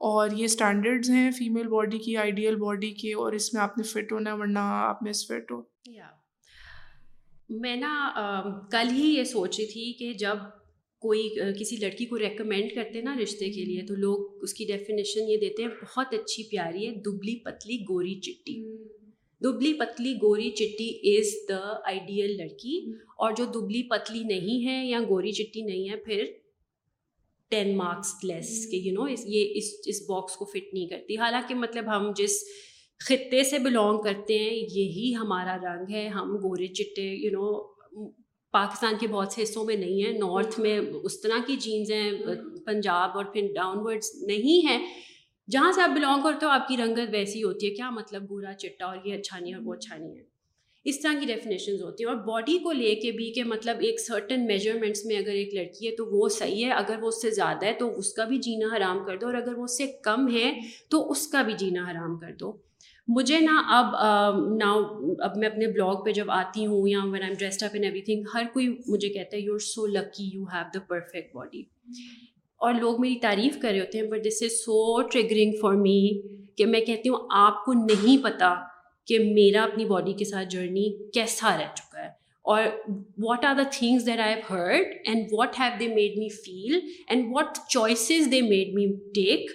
اور 0.00 0.30
یہ 0.30 0.44
اسٹینڈرڈز 0.44 1.10
ہیں 1.10 1.30
فیمیل 1.30 1.68
باڈی 1.68 1.98
کی 1.98 2.16
آئیڈیل 2.16 2.56
باڈی 2.56 2.90
کے 2.92 3.12
اور 3.14 3.32
اس 3.32 3.52
میں 3.54 3.62
آپ 3.62 3.78
نے 3.78 3.84
فٹ 3.84 4.12
ہونا 4.12 4.34
ورنہ 4.34 4.58
آپ 4.62 5.02
میں 5.02 5.12
فٹ 5.28 5.52
ہو 5.52 5.62
میں 7.50 7.76
نا 7.76 7.94
کل 8.72 8.88
ہی 8.90 9.08
یہ 9.08 9.24
سوچ 9.24 9.58
رہی 9.58 9.66
تھی 9.66 9.92
کہ 9.92 10.12
جب 10.14 10.36
کوئی 11.02 11.28
کسی 11.58 11.76
لڑکی 11.76 12.06
کو 12.06 12.18
ریکمینڈ 12.18 12.74
کرتے 12.74 12.98
ہیں 12.98 13.04
نا 13.04 13.16
رشتے 13.22 13.50
کے 13.50 13.64
لیے 13.64 13.82
تو 13.82 13.94
لوگ 13.94 14.42
اس 14.42 14.54
کی 14.54 14.64
ڈیفینیشن 14.64 15.30
یہ 15.30 15.36
دیتے 15.36 15.62
ہیں 15.62 15.70
بہت 15.82 16.14
اچھی 16.14 16.42
پیاری 16.42 16.86
ہے 16.86 16.94
دبلی 16.94 17.36
پتلی 17.36 17.78
گوری 17.88 18.14
چٹی۔ 18.20 18.62
دبلی 19.40 19.72
پتلی 19.72 20.14
گوری 20.22 20.50
چٹی 20.50 20.88
از 21.18 21.32
دا 21.48 21.60
آئیڈیل 21.84 22.36
لڑکی۔ 22.36 22.78
اور 23.16 23.32
جو 23.32 23.44
دبلی 23.44 23.82
پتلی 23.82 24.22
نہیں 24.24 24.66
ہے 24.66 24.86
یا 24.86 25.00
گوری 25.08 25.32
چٹی 25.32 25.62
نہیں 25.62 25.88
ہے 25.90 25.96
پھر 25.96 26.24
ٹین 27.48 27.76
مارکس 27.76 28.12
لیس 28.24 28.66
کہ 28.70 28.76
یو 28.76 28.94
نو 28.94 29.08
یہ 29.08 29.52
اس 29.54 29.64
اس 29.86 30.02
باکس 30.08 30.36
کو 30.36 30.44
فٹ 30.44 30.74
نہیں 30.74 30.86
کرتی۔ 30.86 31.16
حالانکہ 31.16 31.54
مطلب 31.54 31.84
ہم 31.96 32.12
جس 32.16 32.42
خطے 33.00 33.42
سے 33.42 33.58
بلونگ 33.58 34.02
کرتے 34.02 34.38
ہیں 34.38 34.54
یہی 34.54 35.14
ہمارا 35.16 35.56
رنگ 35.56 35.94
ہے 35.94 36.08
ہم 36.08 36.36
گورے 36.36 36.66
چٹے 36.66 37.02
یو 37.02 37.30
نو 37.30 37.46
پاکستان 38.52 38.94
کے 39.00 39.06
بہت 39.08 39.32
سے 39.32 39.42
حصوں 39.42 39.64
میں 39.64 39.76
نہیں 39.76 40.06
ہے 40.06 40.18
نارتھ 40.18 40.60
میں 40.60 40.80
اس 41.02 41.20
طرح 41.20 41.38
کی 41.46 41.56
جینز 41.56 41.92
ہیں، 41.92 42.12
پنجاب 42.66 43.10
اور 43.14 43.24
پھر 43.24 43.52
ڈاؤن 43.54 43.78
ورڈس 43.80 44.14
نہیں 44.14 44.66
ہیں۔ 44.66 44.86
جہاں 45.50 45.72
سے 45.72 45.82
آپ 45.82 45.90
بلانگ 45.90 46.22
کرتے 46.22 46.46
ہو، 46.46 46.50
آپ 46.50 46.68
کی 46.68 46.76
رنگت 46.76 47.08
ویسی 47.12 47.42
ہوتی 47.42 47.70
ہے۔ 47.70 47.74
کیا 47.74 47.90
مطلب 47.90 48.22
برا 48.22 48.52
چٹا 48.54 48.86
اور 48.86 48.96
یہ 49.04 49.14
اچھا 49.14 49.38
نہیں 49.38 49.54
اور 49.54 49.62
وہ 49.62 49.74
اچھا 49.74 49.96
نہیں 49.96 50.18
ہے؟ 50.18 50.22
اس 50.84 51.00
طرح 51.00 51.12
کی 51.20 51.26
ڈیفینیشنز 51.26 51.82
ہوتی 51.82 52.04
ہیں۔ 52.04 52.12
اور 52.12 52.20
باڈی 52.20 52.58
کو 52.58 52.72
لے 52.72 52.94
کے 52.94 53.12
بھی 53.12 53.32
کہ 53.32 53.44
مطلب 53.44 53.76
ایک 53.80 54.00
سرٹن 54.00 54.46
میجرمنٹس 54.46 55.04
میں 55.04 55.16
اگر 55.16 55.32
ایک 55.32 55.54
لڑکی 55.54 55.90
ہے 55.90 55.96
تو 55.96 56.06
وہ 56.06 56.28
صحیح 56.28 56.66
ہے۔ 56.66 56.70
اگر 56.70 56.96
وہ 57.02 57.08
اس 57.08 57.22
سے 57.22 57.30
زیادہ 57.30 57.66
ہے 57.66 57.72
تو 57.72 57.98
اس 57.98 58.12
کا 58.12 58.24
بھی 58.24 58.38
جینا 58.38 58.76
حرام 58.76 59.04
کر 59.04 59.16
دو۔ 59.16 59.26
اور 59.26 59.34
اگر 59.34 59.58
وہ 59.58 59.64
اس 59.64 59.76
سے 59.76 59.86
کم 59.86 60.36
ہے 60.36 60.58
تو 60.88 61.10
اس 61.10 61.28
کا 61.28 61.42
بھی 61.42 61.54
جینا 61.58 61.90
حرام 61.90 62.18
کر 62.18 62.32
دو۔ 62.40 62.71
مجھے 63.08 63.40
نا 63.40 63.62
اب 63.68 63.94
نا 64.56 64.72
اب 65.24 65.36
میں 65.36 65.48
اپنے 65.48 65.66
بلاگ 65.66 66.04
پہ 66.04 66.12
جب 66.12 66.30
آتی 66.30 66.66
ہوں 66.66 66.88
یا 66.88 66.98
when 67.04 67.22
I 67.22 67.34
dressed 67.34 67.62
up 67.62 67.70
in 67.74 67.84
everything 68.00 68.24
ہر 68.34 68.42
کوئی 68.52 68.68
مجھے 68.86 69.08
کہتا 69.08 69.36
ہے 69.36 69.42
you 69.42 69.54
are 69.54 69.58
so 69.58 69.86
lucky 69.86 70.30
you 70.34 70.44
have 70.44 70.62
the 70.74 70.80
perfect 70.80 71.34
body 71.34 71.62
اور 72.56 72.74
لوگ 72.74 73.00
میری 73.00 73.16
تعریف 73.16 73.58
کر 73.62 73.70
رہے 73.70 73.80
ہوتے 73.80 73.98
ہیں 73.98 74.06
but 74.06 74.26
this 74.26 74.42
is 74.42 74.52
so 74.52 75.02
triggering 75.02 75.52
for 75.60 75.74
me 75.74 76.22
کہ 76.56 76.66
میں 76.66 76.80
کہتی 76.80 77.08
ہوں 77.08 77.16
آپ 77.30 77.64
کو 77.64 77.72
نہیں 77.72 78.24
پتہ 78.24 78.54
کہ 79.06 79.18
میرا 79.18 79.62
اپنی 79.62 79.84
باڈی 79.84 80.12
کے 80.12 80.24
ساتھ 80.24 80.48
جرنی 80.48 81.10
کیسا 81.10 81.56
رہ 81.58 81.74
چکا 81.74 82.04
ہے۔ 82.04 82.08
اور 82.42 82.62
what 83.18 83.44
are 83.44 83.54
the 83.54 83.62
things 83.72 84.06
that 84.06 84.20
I 84.20 84.34
have 84.34 84.40
heard 84.50 84.86
and 85.04 85.26
what 85.32 85.60
have 85.60 85.72
they 85.80 85.88
made 85.88 86.18
me 86.18 86.28
feel 86.28 86.80
and 87.08 87.24
what 87.30 87.58
choices 87.68 88.28
they 88.30 88.40
made 88.42 88.74
me 88.74 88.86
take 89.14 89.50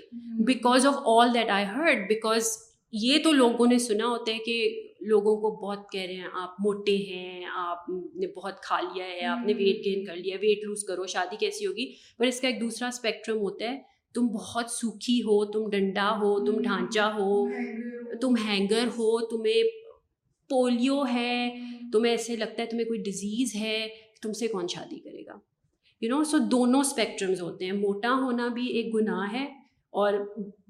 because 0.46 0.86
of 0.86 0.96
all 1.06 1.34
that 1.34 1.50
I 1.50 1.66
heard 1.66 2.08
because 2.08 2.67
یہ 2.92 3.18
تو 3.24 3.32
لوگوں 3.32 3.68
نے 3.68 3.78
سنا 3.78 4.06
ہوتا 4.06 4.32
ہے 4.32 4.38
کہ 4.38 4.82
لوگوں 5.02 5.36
کو 5.36 5.68
بہت 5.68 5.92
کہہ 5.92 6.02
رہے 6.02 6.14
ہیں، 6.14 6.28
آپ 6.34 6.50
موٹے 6.60 6.96
ہیں، 6.96 7.46
آپ 7.56 7.90
نے 7.90 8.28
بہت 8.28 8.62
کھا 8.62 8.82
لیا 8.82 9.06
ہے، 9.06 9.26
آپ 9.26 9.48
نے 9.48 9.54
ویٹ 9.54 9.86
گین 9.86 10.06
کر 10.06 10.16
لیا 10.16 10.38
ویٹ 10.42 10.60
لوز 10.64 10.84
کرو، 10.84 11.06
شادی 11.06 11.36
کیسی 11.36 11.66
ہوگی؟ 11.66 11.92
پر 12.18 12.26
اس 12.26 12.42
کا 12.42 12.48
ایک 12.48 12.62
دوسرا 12.62 12.88
اسپیکٹرم 12.88 13.38
ہوتا 13.38 13.66
ہے، 13.66 13.78
تم 14.14 14.28
بہت 14.28 14.72
سوکھی 14.72 15.22
ہو، 15.22 15.46
تم 15.46 15.70
ڈنڈا 15.70 16.12
ہو، 16.12 16.46
تم 16.46 16.62
ڈھانچہ 16.62 17.00
ہو، 17.00 17.48
تم 18.22 18.36
ہینگر 18.48 18.88
ہو، 18.88 19.26
تمہیں 19.26 19.64
پولیو 20.50 21.04
ہے، 21.14 21.56
تمہیں 21.92 22.12
ایسے 22.12 22.36
لگتا 22.36 22.62
ہے 22.62 22.68
تمہیں 22.68 22.86
کوئی 22.86 23.00
ڈیزیز 23.00 23.56
ہے، 23.56 23.88
تم 24.22 24.34
سے 24.34 24.48
کون 24.48 24.68
شادی 24.68 25.00
کرے 25.00 25.26
گا؟ 25.26 25.40
یو 26.02 26.18
نو 26.18 26.24
سو 26.24 26.38
دونوں 26.38 26.80
اسپیکٹرمز 26.80 27.42
ہوتے 27.42 27.66
ہیں، 27.66 27.72
موٹا 27.72 28.14
ہونا 28.14 28.48
بھی 28.48 28.68
ایک 28.68 28.94
گناہ 28.94 29.34
ہے 29.34 29.46
اور 29.90 30.14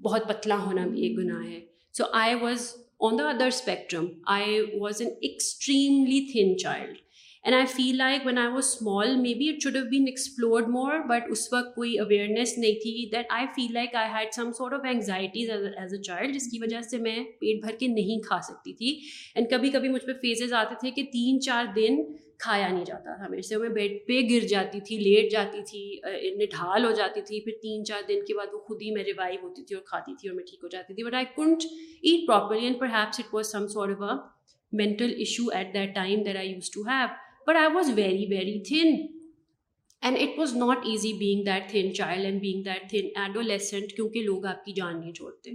بہت 0.04 0.28
پتلا 0.28 0.58
ہونا 0.66 0.88
بھی 0.88 1.02
ایک 1.02 1.18
گناہ 1.18 1.48
ہے۔ 1.48 1.67
So 1.98 2.04
I 2.14 2.36
was 2.42 2.74
on 3.00 3.18
the 3.20 3.30
other 3.30 3.48
spectrum 3.48 4.08
I 4.28 4.60
was 4.74 5.02
an 5.02 5.10
extremely 5.22 6.20
thin 6.32 6.58
child 6.58 6.96
and 7.44 7.56
I 7.56 7.66
feel 7.68 7.98
like 7.98 8.26
when 8.26 8.38
I 8.38 8.52
was 8.52 8.66
small 8.66 9.16
maybe 9.34 9.48
it 9.50 9.64
should 9.64 9.76
have 9.76 9.86
been 9.90 10.06
explored 10.08 10.68
more 10.68 10.98
but 11.10 11.32
اس 11.32 11.48
وقت 11.54 11.74
کوئی 11.76 11.98
اویئرنیس 12.00 12.58
نہیں 12.58 12.80
تھی 12.82 13.10
that 13.12 13.26
I 13.30 13.46
feel 13.56 13.74
like 13.74 13.96
I 13.96 14.10
had 14.14 14.34
some 14.34 14.52
sort 14.52 14.74
of 14.74 14.86
anxieties 14.86 15.50
as 15.50 15.94
a 15.94 16.02
child 16.02 16.34
جس 16.36 16.50
کی 16.52 16.60
وجہ 16.60 16.82
سے 16.82 16.98
میں 16.98 17.18
پیٹ 17.40 17.62
بھر 17.62 17.76
کے 17.80 17.88
نہیں 17.88 18.22
کھا 18.28 18.40
سکتی 18.44 18.74
تھی 18.74 18.98
اینڈ 19.36 19.50
کبھی 19.50 19.70
کبھی 19.70 19.90
مجھ 19.90 20.06
پہ 20.06 20.14
فیزز 20.22 20.54
آتے 20.54 20.76
تھے 20.80 20.92
کہ 20.92 21.04
تین 21.12 21.42
چار 21.42 21.74
دن 21.76 22.04
کھایا 22.40 22.68
نہیں 22.68 22.86
جاتا 22.86 23.16
تھا 23.18 23.28
میرے 23.30 23.42
سے 23.42 23.58
میں 23.58 23.70
بیڈ 23.70 23.92
پہ 24.08 24.20
گر 24.30 24.46
جاتی 24.48 24.80
تھی، 24.80 24.98
لیٹ 24.98 25.32
جاتی 25.32 25.62
تھی 25.70 26.34
نڈھال 26.38 26.86
ہو 26.86 26.92
جاتی 26.92 27.22
تھی، 27.22 27.40
پھر 27.46 27.54
تین 27.62 27.86
چار 27.86 28.02
دن 28.08 28.26
کے 28.26 28.34
بعد 28.34 28.54
وہ 28.54 28.60
خود 28.68 28.82
ہی 28.82 28.92
میں 28.96 29.04
ریوائو 29.04 29.40
ہوتی 29.44 29.64
تھی 29.64 29.76
اور 29.76 29.84
کھاتی 29.84 30.16
تھی 30.20 30.30
اور 30.30 30.36
میں 30.36 30.44
ٹھیک 30.50 30.64
ہو 30.64 30.68
جاتی 30.68 30.94
تھی۔ 30.94 31.04
But 31.04 31.14
I 31.14 31.26
couldn't 31.36 31.64
eat 32.02 32.28
properly 32.28 32.66
and 32.66 32.80
perhaps 32.94 33.20
it 33.20 33.34
was 33.34 33.52
some 33.52 33.68
sort 33.68 33.90
a 33.90 34.16
mental 34.74 35.14
issue 35.18 35.50
at 35.56 35.74
that 35.74 35.96
time 35.96 36.24
that 36.24 36.38
I 36.38 36.52
used 36.52 36.70
to 36.72 36.82
have 36.88 37.08
but 37.48 37.56
I 37.56 37.74
was 37.74 37.92
very 37.96 38.26
very 38.30 38.60
thin 38.64 38.96
and 40.02 40.18
it 40.22 40.38
was 40.40 40.56
not 40.56 40.86
easy 40.86 41.12
being 41.14 41.44
that 41.46 41.70
thin 41.70 41.94
child 41.94 42.26
and 42.26 42.42
being 42.42 42.64
that 42.64 42.90
thin 42.90 43.08
adolescent 43.16 43.94
کیونکہ 43.94 44.22
لوگ 44.22 44.46
آپ 44.46 44.64
کی 44.66 44.74
جان 44.74 45.00
نہیں 45.00 45.14
چھوڑتے. 45.14 45.52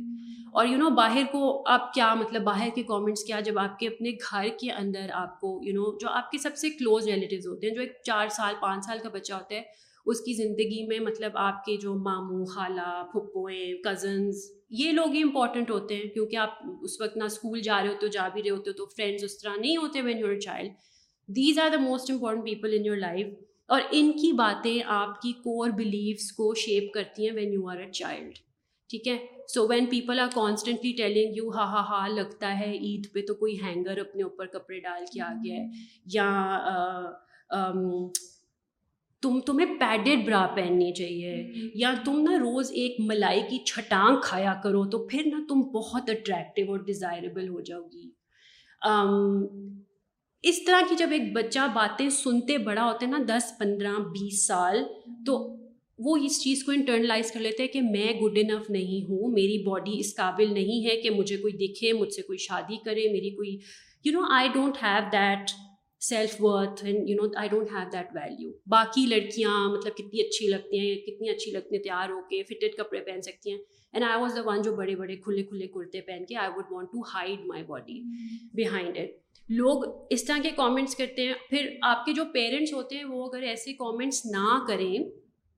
اور 0.53 0.67
you 0.67 0.79
know 0.79 0.89
باہر 0.91 1.23
کو 1.33 1.63
آپ 1.69 1.93
کیا 1.95 2.13
مطلب 2.15 2.43
باہر 2.43 2.69
کے 2.75 2.83
کامنٹس 2.83 3.25
کیا 3.25 3.41
جب 3.41 3.59
آپ 3.59 3.79
کے 3.79 3.89
اپنے 3.89 4.11
گھر 4.11 4.49
کے 4.61 4.71
اندر 4.73 5.11
آپ 5.15 5.41
کو 5.41 5.59
یو 5.65 5.75
نو 5.75 5.97
جو 5.99 6.09
آپ 6.09 6.31
کے 6.31 6.39
سب 6.39 6.57
سے 6.57 6.71
کلوز 6.71 7.09
ریلیٹیوز 7.09 7.47
ہوتے 7.47 7.67
ہیں 7.67 7.75
جو 7.75 7.81
ایک 7.81 7.93
چار 8.05 8.29
سال 8.29 8.55
پانچ 8.63 8.87
سال 8.87 8.99
کا 9.03 9.09
بچہ 9.09 9.33
ہوتا 9.33 9.55
ہے 9.55 9.63
اس 10.07 10.21
کی 10.21 10.33
زندگی 10.35 10.87
میں 10.87 10.99
مطلب 11.01 11.37
آپ 11.37 11.65
کے 11.65 11.77
جو 11.77 11.95
ماموں 11.95 12.45
خالہ 12.45 13.03
پھپھوئیں 13.13 13.83
کزنس 13.85 14.51
یہ 14.71 14.93
لوگ 14.93 15.13
ہی 15.13 15.23
امپورٹنٹ 15.23 15.71
ہوتے 15.71 15.97
ہیں. 15.97 16.09
کیونکہ 16.09 16.37
آپ 16.37 16.59
اس 16.83 17.01
وقت 17.01 17.17
نہ 17.17 17.25
اسکول 17.25 17.61
جا 17.61 17.81
رہے 17.83 17.89
ہوتے 17.89 18.07
ہو 18.07 18.11
جا 18.11 18.29
بھی 18.29 18.43
رہے 18.43 18.51
ہوتے 18.51 18.71
ہو 18.71 18.75
تو 18.77 18.87
فرینڈس 18.97 19.25
اس 19.25 19.39
طرح 19.39 19.57
نہیں 19.57 19.77
ہوتے 19.77 20.03
when 20.03 20.19
your 20.19 20.39
child 20.41 20.73
these 21.29 21.59
are 21.59 21.71
the 21.73 21.81
most 21.81 22.11
important 22.11 22.45
people 22.45 22.75
in 22.75 22.87
your 22.87 22.97
life 22.97 23.27
اور 23.73 23.81
ان 23.91 24.13
کی 24.13 24.33
باتیں 24.33 24.83
آپ 24.87 25.21
کی 25.23 25.33
کور 25.33 25.71
بلیفس 25.71 26.33
کو 26.33 26.55
شیپ 26.55 26.93
کرتی 26.93 27.29
ہیں 27.29 27.35
when 27.35 27.53
you 27.53 27.69
are 27.69 27.77
a 27.77 27.91
child 27.91 28.39
ٹھیک 28.91 29.09
ہے؟ 29.09 29.17
So 29.49 29.67
when 29.69 29.87
people 29.87 30.21
are 30.21 30.29
constantly 30.35 30.93
telling 30.93 31.37
you 31.37 31.51
ہا 31.51 31.65
ہا 31.65 31.81
ہا 31.91 32.07
لگتا 32.09 32.59
ہے 32.59 32.73
عید 32.73 33.13
پہ 33.13 33.21
تو 33.27 33.35
کوئی 33.35 33.61
ہینگر 33.63 33.99
اپنے 33.99 34.23
اوپر 34.23 34.47
کپڑے 34.47 34.81
ڈال 34.81 35.05
کے 35.13 35.21
آ 35.21 35.33
گیا 35.45 35.57
ہے. 35.57 35.67
یا 36.05 36.29
تم 39.23 39.41
تمہیں 39.41 39.67
پیڈڈ 39.81 40.27
برا 40.27 40.47
پہننی 40.55 40.93
چاہیے. 40.93 41.71
یا 41.75 41.95
تم 42.05 42.21
نا 42.21 42.39
روز 42.39 42.71
ایک 42.75 42.97
ملائی 42.99 43.41
کی 43.51 43.59
چھٹانگ 43.65 44.17
کھایا 44.23 44.55
کرو 44.63 44.85
تو 44.85 45.07
پھر 45.07 45.23
نا 45.27 45.45
تم 45.49 45.61
بہت 45.61 46.11
اٹریکٹیو 46.11 46.71
اور 46.71 46.79
ڈیزائربل 46.79 47.49
ہو 47.49 47.61
جاؤ 47.61 47.83
گی 47.83 48.11
اس 50.45 50.65
طرح 50.65 50.81
کی 50.89 50.95
جب 50.99 51.09
ایک 51.13 51.33
بچہ 51.33 51.67
باتیں 51.75 52.09
سنتے 52.11 52.59
بڑا 52.59 52.85
ہوتا 52.85 53.07
ہے 53.07 53.11
نا، 53.11 53.19
دس، 53.29 53.53
پندرہ، 53.59 53.99
بیس 53.99 54.47
سال، 54.47 54.83
تو 55.27 55.57
وہ 55.99 56.17
اس 56.17 56.41
چیز 56.43 56.65
کو 56.65 56.73
انٹرنلائز 56.73 57.33
کر 57.33 57.41
لیتے 57.41 57.63
ہیں 57.63 57.73
کہ 57.73 57.81
میں 57.81 58.13
گڈ 58.21 58.39
انف 58.39 58.71
نہیں 58.71 59.05
ہوں، 59.11 59.33
میری 59.33 59.63
باڈی 59.63 59.99
اس 59.99 60.15
قابل 60.15 60.53
نہیں 60.55 60.87
ہے 60.87 60.97
کہ 60.97 61.11
مجھے 61.11 61.37
کوئی 61.37 61.53
دکھے، 61.57 61.93
مجھ 61.93 62.13
سے 62.13 62.23
کوئی 62.23 62.39
شادی 62.39 62.77
کرے، 62.85 63.09
میری 63.13 63.31
کوئی 63.31 63.59
you 64.05 64.13
know 64.13 64.23
I 64.31 64.49
don't 64.55 64.83
have 64.83 65.09
that 65.13 65.51
self 66.01 66.35
worth 66.41 66.85
and 66.85 67.11
you 67.11 67.17
know 67.17 67.29
I 67.37 67.49
don't 67.49 67.69
have 67.73 67.89
that 67.93 68.07
value 68.15 68.51
باقی 68.67 69.07
لڑکیاں 69.07 69.69
مطلب 69.69 69.97
کتنی 69.97 70.21
اچھی 70.21 70.47
لگتی 70.47 70.79
ہیں، 70.79 70.95
کتنی 70.97 71.29
اچھی 71.31 71.51
لگتی 71.51 71.77
ہیں، 71.77 71.83
تیار 71.83 72.11
ہو 72.11 72.21
کے 72.31 72.43
فٹڈ 72.43 72.77
کپڑے 72.77 73.01
پہن 73.01 73.23
سکتی 73.23 73.51
ہیں۔ 73.51 73.59
And 73.93 74.05
I 74.05 74.21
was 74.21 74.35
the 74.37 74.41
one 74.45 74.63
جو 74.63 74.75
بڑے 74.77 74.95
بڑے 74.97 75.17
کھلے 75.17 75.43
کھلے 75.43 75.67
کرتے 75.69 76.01
پہن 76.01 76.25
کے 76.27 76.37
I 76.37 76.51
would 76.55 76.71
want 76.71 76.93
to 76.93 77.01
hide 77.15 77.47
my 77.47 77.63
body 77.65 78.01
behind 78.55 78.99
it 78.99 79.51
لوگ 79.51 79.85
اس 80.11 80.25
طرح 80.25 80.39
کے 80.43 80.51
کامنٹس 80.57 80.95
کرتے 80.97 81.27
ہیں. 81.27 81.35
پھر 81.51 81.69
آپ 81.83 82.05
کے 82.05 82.13
جو 82.13 82.25
پیرنٹس 82.33 82.73
ہوتے 82.73 82.97
ہیں 82.97 83.05
وہ 83.05 83.25
اگر 83.27 83.43
ایسے 83.43 83.73
کامنٹس 83.75 84.25
نہ 84.27 84.59
کریں، 84.69 84.97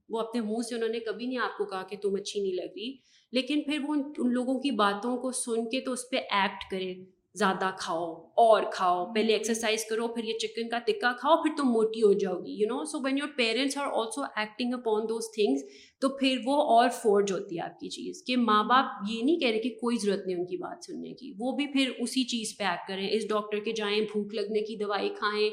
وہ 0.08 0.20
اپنے 0.20 0.40
منہ 0.40 0.62
سے 0.68 0.74
انہوں 0.74 0.88
نے 0.88 1.00
کبھی 1.00 1.26
نہیں 1.26 1.38
آپ 1.38 1.56
کو 1.58 1.64
کہا 1.64 1.82
کہ 1.82 1.96
تم 2.02 2.14
اچھی 2.14 2.40
نہیں 2.40 2.52
لگ 2.52 2.72
رہی، 2.76 2.92
لیکن 3.32 3.62
پھر 3.62 3.78
وہ 3.82 3.94
ان 3.94 4.32
لوگوں 4.32 4.58
کی 4.60 4.70
باتوں 4.76 5.16
کو 5.16 5.32
سن 5.32 5.68
کے 5.70 5.80
تو 5.80 5.92
اس 5.92 6.08
پہ 6.10 6.16
ایکٹ 6.16 6.70
کرے 6.70 6.92
زیادہ 7.34 7.70
کھاؤ 7.78 8.12
اور 8.38 8.62
کھاؤ 8.72 9.04
پہلے 9.14 9.32
ایکسرسائز 9.32 9.84
کرو 9.84 10.06
پھر 10.08 10.24
یہ 10.24 10.38
چکن 10.38 10.68
کا 10.68 10.78
ٹکا 10.86 11.10
کھاؤ 11.20 11.36
پھر 11.36 11.50
تم 11.56 11.70
موٹی 11.70 12.02
ہو 12.02 12.12
جاؤ 12.18 12.38
گی 12.40 12.52
you 12.52 12.66
know 12.68 12.84
so 12.84 12.98
when 13.04 13.18
your 13.18 13.28
parents 13.36 13.76
are 13.76 13.86
also 13.92 14.22
acting 14.36 14.74
upon 14.74 15.08
those 15.08 15.30
things 15.34 15.62
تو 16.02 16.08
پھر 16.18 16.36
وہ 16.44 16.56
اور 16.68 16.88
فورج 16.94 17.32
ہوتی 17.32 17.56
ہے 17.56 17.62
آپ 17.62 17.80
کی 17.80 17.88
چیز 17.90 18.22
کہ 18.24 18.36
ماں 18.38 18.62
باپ 18.64 19.10
یہ 19.10 19.22
نہیں 19.22 19.40
کہہ 19.40 19.48
رہے 19.48 19.58
کہ 19.60 19.74
کوئی 19.80 19.96
ضرورت 19.96 20.26
نہیں 20.26 20.36
ان 20.36 20.46
کی 20.46 20.56
بات 20.58 20.84
سننے 20.84 21.12
کی 21.14 21.32
وہ 21.38 21.56
بھی 21.56 21.66
پھر 21.72 21.90
اسی 21.98 22.24
چیز 22.26 22.56
پہ 22.58 22.64
ایکٹ 22.64 22.88
کریں 22.88 23.08
اس 23.08 23.28
ڈاکٹر 23.28 23.64
کے 23.64 23.72
جائیں 23.72 24.00
بھوک 24.02 24.34
لگنے 24.34 24.60
کی 24.62 24.76
دوائی 24.76 25.08
کھائیں 25.14 25.50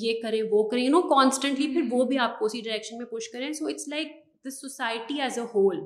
یہ 0.00 0.20
کریں 0.22 0.42
وہ 0.50 0.68
کریں 0.68 0.82
یو 0.82 0.90
نو 0.90 1.00
کانسٹنٹلی 1.08 1.72
پھر 1.74 1.88
وہ 1.90 2.04
بھی 2.04 2.18
آپ 2.18 2.38
کو 2.38 2.46
اسی 2.46 2.60
ڈائریکشن 2.60 2.98
میں 2.98 3.06
پوش 3.06 3.28
کریں 3.30 3.52
so 3.52 3.66
it's 3.66 3.88
like 3.88 4.12
the 4.44 4.50
society 4.52 5.20
as 5.20 5.38
a 5.38 5.44
whole 5.54 5.80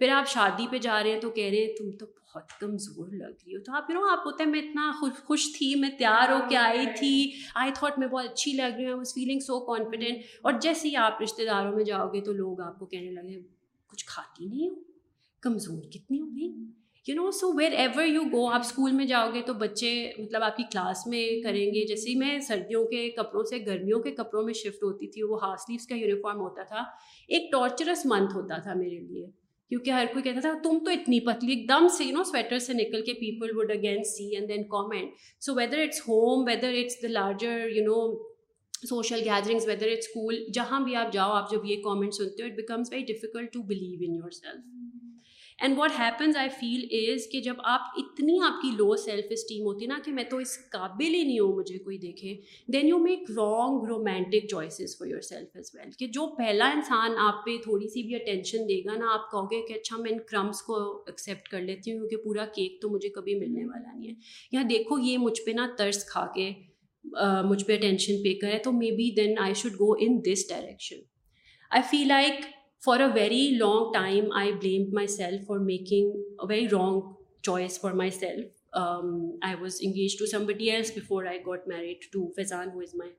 پھر 0.00 0.08
آپ 0.08 0.28
شادی 0.28 0.66
پہ 0.70 0.78
جا 0.78 1.02
رہے 1.02 1.12
ہیں 1.12 1.20
تو 1.20 1.30
کہہ 1.30 1.44
رہے 1.44 1.58
ہیں، 1.58 1.72
تم 1.76 1.90
تو 1.90 2.06
بہت 2.06 2.60
کمزور 2.60 3.08
لگ 3.08 3.24
رہی 3.24 3.56
ہو۔ 3.56 3.62
تو 3.62 3.72
آپ 3.72 3.90
یو 3.90 4.00
نو 4.00 4.06
آپ 4.06 4.18
ہوتا 4.26 4.44
ہے 4.44 4.48
میں 4.48 4.60
اتنا 4.60 4.92
خوش 5.00 5.12
خوش 5.24 5.52
تھی، 5.58 5.74
میں 5.74 5.90
تیار 5.98 6.32
ہو 6.32 6.38
کے 6.48 6.56
آئی 6.56 6.86
تھی۔ 6.98 7.30
آئی 7.54 7.70
تھاٹ 7.74 7.98
میں 7.98 8.08
بہت 8.08 8.24
اچھی 8.24 8.52
لگ 8.52 8.76
رہی 8.76 8.86
ہوں 8.86 8.96
واز 8.96 9.14
فیلنگ 9.14 9.40
سو 9.40 9.60
کانفیڈینٹ 9.60 10.18
اور 10.42 10.52
جیسے 10.60 10.88
ہی 10.88 10.96
آپ 10.96 11.22
رشتے 11.22 11.44
داروں 11.44 11.72
میں 11.72 11.84
جاؤ 11.84 12.08
گے 12.08 12.20
تو 12.20 12.32
لوگ 12.32 12.60
آپ 12.60 12.78
کو 12.78 12.86
کہنے 12.86 13.10
لگے، 13.10 13.40
کچھ 13.86 14.06
کھاتی 14.06 14.46
نہیں 14.46 14.68
ہو؟ 14.68 14.74
کمزور 15.40 15.82
کتنی 15.82 16.20
ہو 16.20 16.26
گئی؟ 16.26 16.52
You 17.06 17.14
know 17.14 17.30
so 17.30 17.58
wherever 17.72 18.02
you 18.02 18.22
go 18.32 18.50
آپ 18.50 18.60
اسکول 18.60 18.92
میں 18.92 19.06
جاؤ 19.06 19.30
گے 19.34 19.42
تو 19.42 19.54
بچے 19.54 20.12
مطلب 20.18 20.42
آپ 20.42 20.56
کی 20.56 20.62
کلاس 20.62 21.06
میں 21.06 21.42
کریں 21.42 21.66
گے۔ 21.66 21.86
جیسے 21.86 22.10
ہی 22.10 22.14
میں 22.14 22.40
سردیوں 22.40 22.84
کے 22.84 23.10
کپڑوں 23.10 23.42
سے، 23.42 23.58
گرمیوں 23.66 24.00
کے 24.00 24.10
کپڑوں 24.10 24.44
میں 24.44 24.54
شفٹ 24.54 24.82
ہوتی 24.82 25.06
تھی، 25.06 25.22
وہ 25.22 25.38
ہاف 25.42 25.60
سلیوس 25.60 25.86
کا 25.86 25.94
یونیفارم 25.94 26.40
ہوتا 26.40 26.62
تھا۔ 26.62 26.82
ایک 27.28 27.52
ٹارچرس 27.52 28.06
منتھ 28.06 28.36
ہوتا 28.36 28.60
تھا 28.60 28.74
میرے 28.74 28.98
لیے۔ 28.98 29.39
کیونکہ 29.70 29.90
ہر 29.90 30.06
کوئی 30.12 30.22
کہتا 30.22 30.40
تھا، 30.40 30.52
تم 30.62 30.78
تو 30.84 30.90
اتنی 30.90 31.18
پتلی، 31.26 31.52
ایک 31.52 31.68
دم 31.68 31.86
سے 31.96 32.04
یو 32.04 32.16
نو 32.16 32.22
سویٹر 32.24 32.58
سے 32.58 32.72
نکل 32.72 33.04
کے 33.04 33.12
people 33.14 33.56
would 33.56 33.70
again 33.70 34.02
see 34.04 34.34
and 34.36 34.48
then 34.48 34.62
comment 34.68 35.12
so 35.42 35.54
whether 35.54 35.78
it's 35.78 36.00
home 36.08 36.44
whether 36.46 36.74
it's 36.78 37.02
the 37.02 37.08
larger 37.08 37.66
you 37.76 37.84
know 37.84 38.00
social 38.88 39.20
gatherings 39.24 39.66
whether 39.68 39.86
it's 39.86 40.06
school 40.06 40.44
جہاں 40.54 40.80
بھی 40.80 40.94
آپ 40.96 41.12
جاؤ، 41.12 41.30
آپ 41.32 41.50
جب 41.50 41.64
یہ 41.64 41.82
کامنٹ 41.82 42.14
سنتے 42.14 42.42
ہو 42.42 42.48
it 42.48 42.56
becomes 42.56 42.92
very 42.92 43.04
difficult 43.04 43.52
to 43.52 43.62
believe 43.62 43.98
in 44.08 44.14
yourself 44.30 44.64
and 45.60 45.78
what 45.78 45.90
happens 45.98 46.36
I 46.36 46.48
feel 46.60 46.84
is 47.12 47.26
کہ 47.32 47.40
جب 47.40 47.54
آپ 47.64 47.98
اتنی 47.98 48.38
آپ 48.44 48.60
کی 48.62 48.70
لو 48.76 48.94
سیلف 48.96 49.24
اسٹیم 49.30 49.64
ہوتی 49.64 49.86
نا 49.86 49.98
کہ 50.04 50.12
میں 50.12 50.24
تو 50.30 50.36
اس 50.36 50.56
قابل 50.70 51.14
ہی 51.14 51.22
نہیں 51.22 51.38
ہوں 51.40 51.52
مجھے 51.56 51.78
کوئی 51.78 51.98
دیکھے 51.98 52.34
then 52.72 52.88
you 52.88 52.98
make 52.98 53.30
wrong 53.30 53.84
romantic 53.88 54.48
choices 54.50 54.96
for 54.98 55.08
yourself 55.20 55.56
as 55.56 55.70
well 55.74 55.90
کہ 55.98 56.06
جو 56.06 56.26
پہلا 56.36 56.68
انسان 56.70 57.18
آپ 57.18 57.44
پہ 57.46 57.56
تھوڑی 57.62 57.88
سی 57.88 58.02
بھی 58.02 58.14
اٹینشن 58.14 58.68
دے 58.68 58.80
گا 58.84 58.96
نا 58.96 59.12
آپ 59.14 59.30
کہو 59.30 59.44
گے 59.50 59.60
کہ 59.68 59.78
اچھا 59.78 59.96
میں 59.96 60.10
ان 60.10 60.18
کرمس 60.30 60.62
کو 60.62 60.80
ایکسیپٹ 61.06 61.48
کر 61.48 61.60
لیتی 61.60 61.92
ہوں 61.92 61.98
کیونکہ 61.98 62.24
پورا 62.24 62.46
کیک 62.54 62.80
تو 62.82 62.88
مجھے 62.88 63.08
کبھی 63.10 63.34
ملنے 63.34 63.64
والا 63.66 63.92
نہیں 63.92 64.08
ہے 64.08 64.14
یا 64.52 64.62
دیکھو 64.70 64.98
یہ 64.98 65.18
مجھ 65.18 65.40
پہ 65.46 65.50
نا 65.50 65.66
ترس 65.78 66.04
کھا 66.04 66.26
کے 66.34 66.50
مجھ 67.44 67.64
پہ 67.64 67.76
اٹینشن 67.76 68.22
پے 68.22 68.34
کرے 68.38 68.58
تو 68.58 68.72
maybe 68.92 69.10
then 69.16 69.38
I 69.38 69.54
should 69.54 69.74
go 69.74 69.92
in 69.98 70.18
this 70.24 70.48
direction 70.48 70.96
I 71.70 71.82
feel 71.90 72.08
like 72.08 72.44
for 72.82 73.00
a 73.00 73.06
very 73.14 73.48
long 73.56 73.92
time 73.94 74.32
I 74.32 74.52
blame 74.52 74.88
myself 75.08 75.46
for 75.46 75.58
making 75.64 76.10
a 76.10 76.46
very 76.48 76.66
wrong 76.68 77.00
choice 77.42 77.80
for 77.80 77.92
myself 78.10 78.76
I 79.42 79.54
was 79.60 79.78
engage 79.82 80.18
to 80.18 80.26
somebody 80.46 80.70
else 80.70 80.92
before 80.96 81.24
I 81.24 81.38
got 81.46 81.68
married 81.68 82.04
to 82.12 82.26
Faizan 82.36 82.68
who 82.74 82.80
is 82.80 82.94
my 82.94 83.10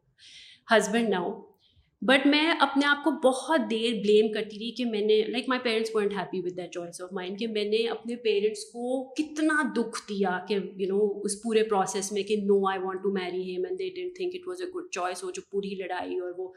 husband 0.73 1.09
now 1.09 1.31
but 2.01 2.25
میں 2.25 2.45
اپنے 2.59 2.85
آپ 2.85 3.03
کو 3.03 3.11
بہت 3.23 3.69
دیر 3.71 3.93
blame 3.95 4.31
کرتی 4.33 4.59
رہی 4.59 4.71
کہ 4.71 4.85
میں 4.85 5.01
نے 5.01 5.21
like 5.27 5.49
my 5.49 5.61
parents 5.63 5.95
want 5.95 6.13
happy 6.13 6.39
with 6.39 6.55
that 6.57 6.71
choice 6.73 7.01
of 7.01 7.11
mind 7.13 7.39
کہ 7.39 7.47
میں 7.47 7.65
نے 7.65 7.87
اپنے 7.87 8.15
پیرنٹس 8.23 8.63
کو 8.65 9.03
کتنا 9.13 9.61
دکھ 9.75 9.99
دیا 10.09 10.37
کہ 10.47 10.53
یو 10.53 10.87
نو 10.87 11.07
اس 11.19 11.41
پورے 11.41 11.63
پروسیس 11.63 12.11
میں 12.11 12.23
کہ 12.23 12.37
no 12.43 12.59
I 12.69 12.79
want 12.79 13.03
to 13.03 13.11
marry 13.13 13.43
him 13.51 13.65
and 13.65 13.79
they 13.79 13.89
didn't 13.95 14.15
think 14.15 14.35
it 14.35 14.47
was 14.47 14.61
a 14.61 14.69
good 14.69 14.89
choice 14.91 15.23
وہ 15.23 15.31
جو 15.31 15.41
پوری 15.51 15.75
لڑائی 15.75 16.17
اور 16.19 16.31
وہ 16.37 16.47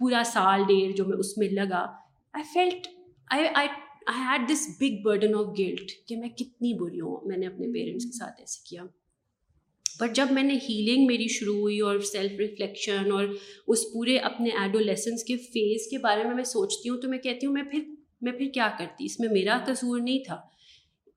پورا 0.00 0.22
سال 0.26 0.62
ڈیڑھ 0.68 0.92
جو 0.92 1.04
میں 1.04 1.18
اس 1.18 1.36
میں 1.38 1.48
لگا 1.48 1.86
I 2.34 2.44
felt 2.54 2.86
I 3.30 3.44
I 3.54 3.68
I 4.06 4.20
had 4.20 4.50
this 4.50 4.68
big 4.80 5.02
burden 5.02 5.34
of 5.34 5.46
guilt 5.58 5.90
کہ 6.06 6.16
میں 6.16 6.28
کتنی 6.28 6.72
بری 6.74 7.00
ہوں، 7.00 7.28
میں 7.28 7.36
نے 7.36 7.46
اپنے 7.46 7.72
پیرنٹس 7.72 8.04
کے 8.04 8.18
ساتھ 8.18 8.40
ایسے 8.40 8.62
کیا۔ 8.66 8.82
بٹ 10.00 10.16
جب 10.16 10.26
میں 10.30 10.42
نے 10.42 10.54
ہیلنگ 10.68 11.06
میری 11.06 11.28
شروع 11.28 11.56
ہوئی 11.56 11.80
اور 11.80 12.00
سیلف 12.00 12.32
ریفلیکشن 12.38 13.12
اور 13.12 13.24
اس 13.68 13.84
پورے 13.92 14.16
اپنے 14.18 14.48
ایڈولیسنس 14.48 15.24
کے 15.24 15.36
فیز 15.36 15.86
کے 15.90 15.98
بارے 15.98 16.24
میں 16.24 16.34
میں 16.34 16.44
سوچتی 16.44 16.88
ہوں 16.88 17.00
تو 17.00 17.08
میں 17.08 17.18
کہتی 17.18 17.46
ہوں، 17.46 17.54
میں 17.54 17.62
پھر 17.62 17.80
میں 18.22 18.32
پھر 18.32 18.48
کیا 18.48 18.68
کرتی؟ 18.78 19.04
اس 19.04 19.20
میں 19.20 19.28
میرا 19.28 19.58
قصور 19.66 20.00
نہیں 20.00 20.18
تھا۔ 20.18 20.40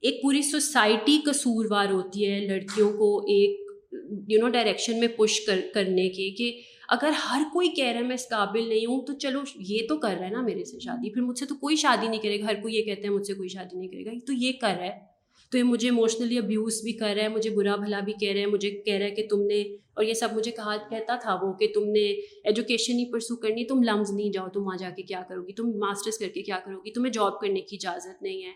ایک 0.02 0.22
پوری 0.22 0.42
سوسائٹی 0.42 1.20
قصوروار 1.26 1.90
ہوتی 1.90 2.32
ہے 2.32 2.40
لڑکیوں 2.40 2.92
کو 2.94 3.18
ایک 3.20 3.60
یو 4.28 4.40
نو 4.42 4.50
ڈائریکشن 4.50 5.00
میں 5.00 5.08
پش 5.08 5.42
کر، 5.42 5.60
کرنے 5.74 6.10
کے 6.10 6.30
کہ 6.30 6.62
اگر 6.88 7.10
ہر 7.10 7.42
کوئی 7.54 7.70
کہہ 7.70 7.86
رہا 7.86 8.00
ہے 8.00 8.06
میں 8.06 8.14
اس 8.14 8.30
قابل 8.30 8.70
نہیں 8.70 8.86
ہوں، 8.86 9.06
تو 9.06 9.14
چلو 9.14 9.40
یہ 9.56 9.80
تو 9.90 9.98
کر 9.98 10.16
رہا 10.20 10.26
ہے 10.26 10.32
نا 10.32 10.42
میرے 10.42 10.64
سے 10.64 10.80
شادی۔ 10.80 11.14
پھر 11.14 11.22
مجھ 11.22 11.40
سے 11.40 11.46
تو 11.46 11.56
کوئی 11.56 11.76
شادی 11.76 12.08
نہیں 12.08 12.22
کرے 12.22 12.40
گا۔ 12.40 12.46
ہر 12.46 12.62
کوئی 12.62 12.76
یہ 12.76 12.84
کہتے 12.84 13.02
ہیں 13.02 13.10
مجھ 13.10 13.28
سے 13.28 13.34
کوئی 13.34 13.50
شادی 13.50 13.78
نہیں 13.78 13.90
کرے 13.90 14.06
گا۔ 14.06 14.12
تو 14.28 14.34
یہ 14.34 14.52
کر 14.62 14.76
رہا 14.78 14.86
ہے۔ 14.86 15.18
تو 15.52 15.58
یہ 15.58 15.64
مجھے 15.64 15.88
ایموشنلی 15.88 16.38
ابیوز 16.38 16.82
بھی 16.84 16.94
کر 16.94 17.14
رہا 17.16 17.24
ہے، 17.24 17.28
مجھے 17.28 17.50
برا 17.50 17.76
بھلا 17.76 18.00
بھی 18.00 18.14
کہہ 18.14 18.32
رہا 18.32 18.40
ہے۔ 18.40 18.46
مجھے 18.46 18.72
کہہ 18.72 18.94
رہا 18.94 19.06
ہے 19.06 19.12
کہ 19.12 19.28
تم 19.30 19.42
نے، 19.42 19.62
اور 19.94 20.04
یہ 20.04 20.14
سب 20.14 20.30
مجھے 20.34 20.52
کہا، 20.52 20.78
کہتا 20.90 21.16
تھا 21.16 21.38
وہ 21.42 21.54
کہ 21.54 21.68
تم 21.74 21.84
نے 21.90 22.06
ایجوکیشن 22.44 22.94
ہی 22.94 23.12
پرسو 23.12 23.36
کرنی، 23.36 23.66
تم 23.66 23.84
لمز 23.84 24.12
نہیں 24.12 24.32
جاؤ، 24.32 24.48
تم 24.54 24.64
وہاں 24.66 24.78
جا 24.78 24.90
کے 24.90 25.02
کیا 25.02 25.24
کرو 25.30 25.42
گی؟ 25.48 25.54
تم 25.54 25.72
ماسٹرس 25.78 26.18
کر 26.18 26.30
کے 26.30 26.42
کیا 26.42 26.60
کرو 26.66 26.80
گی؟ 26.80 26.92
تمہیں 26.92 27.14
جاب 27.14 27.40
کرنے 27.40 27.62
کی 27.62 27.76
اجازت 27.76 28.22
نہیں 28.22 28.44
ہے۔ 28.44 28.52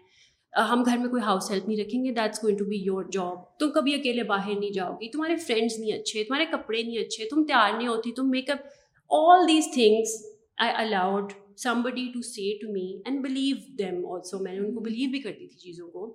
ہم 0.53 0.83
گھر 0.85 0.97
میں 0.97 1.09
کوئی 1.09 1.21
ہاؤس 1.23 1.49
ہیلپ 1.51 1.67
نہیں 1.67 1.77
رکھیں 1.77 2.03
گے 2.05 2.11
that's 2.11 2.43
going 2.43 2.57
to 2.57 2.65
be 2.65 2.77
your 2.77 3.03
job 3.11 3.43
تم 3.59 3.71
کبھی 3.71 3.93
اکیلے 3.95 4.23
باہر 4.23 4.59
نہیں 4.59 4.71
جاؤ 4.71 4.93
گی، 4.93 5.09
تمہارے 5.09 5.35
فرینڈس 5.35 5.79
نہیں 5.79 5.93
اچھے، 5.93 6.23
تمہارے 6.23 6.45
کپڑے 6.45 6.81
نہیں 6.83 6.97
اچھے، 6.97 7.25
تم 7.25 7.43
تیار 7.43 7.71
نہیں 7.77 7.87
ہوتی، 7.87 8.11
تم 8.11 8.29
make 8.29 8.49
up 8.49 9.13
all 9.13 9.47
these 9.47 9.73
things 9.73 10.15
I 10.57 10.71
allowed 10.75 11.33
somebody 11.81 12.07
to 12.13 12.21
say 12.21 12.57
to 12.61 12.71
me 12.73 12.85
and 13.05 13.21
believe 13.23 13.55
them 13.77 14.05
also 14.13 14.39
میں 14.39 14.53
نے 14.53 14.59
ان 14.59 14.73
کو 14.73 14.79
بلیو 14.79 15.09
بھی 15.09 15.19
کرتی 15.19 15.47
تھی 15.47 15.57
چیزوں 15.57 15.87
کو. 15.87 16.13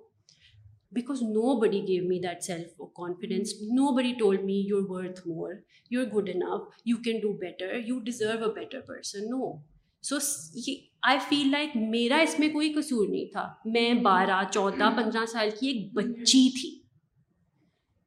Because 0.91 1.21
nobody 1.59 1.81
gave 1.87 2.03
me 2.07 2.19
that 2.19 2.43
self 2.43 2.77
confidence 2.95 3.53
nobody 3.95 4.13
told 4.19 4.43
me 4.43 4.63
your 4.67 4.83
worth 4.89 5.27
more 5.27 5.53
you 5.91 6.01
are 6.01 6.07
good 6.15 6.29
enough 6.29 6.61
you 6.85 6.97
can 7.03 7.19
do 7.19 7.33
better 7.37 7.73
you 7.85 7.99
deserve 7.99 8.29
a 8.29 8.53
better 8.55 8.81
person 8.81 9.29
no 9.29 9.51
so 10.03 10.17
I 11.01 11.17
feel 11.29 11.51
like 11.51 11.69
میرا 11.75 12.17
اس 12.17 12.39
میں 12.39 12.49
کوئی 12.49 12.73
قصور 12.73 13.07
نہیں 13.07 13.25
تھا 13.31 13.47
میں 13.65 13.93
بارہ 13.93 14.41
چودہ 14.53 14.89
پندرہ 14.97 15.25
سال 15.25 15.49
کی 15.59 15.67
ایک 15.67 15.93
بچی 15.93 16.49
تھی 16.61 16.79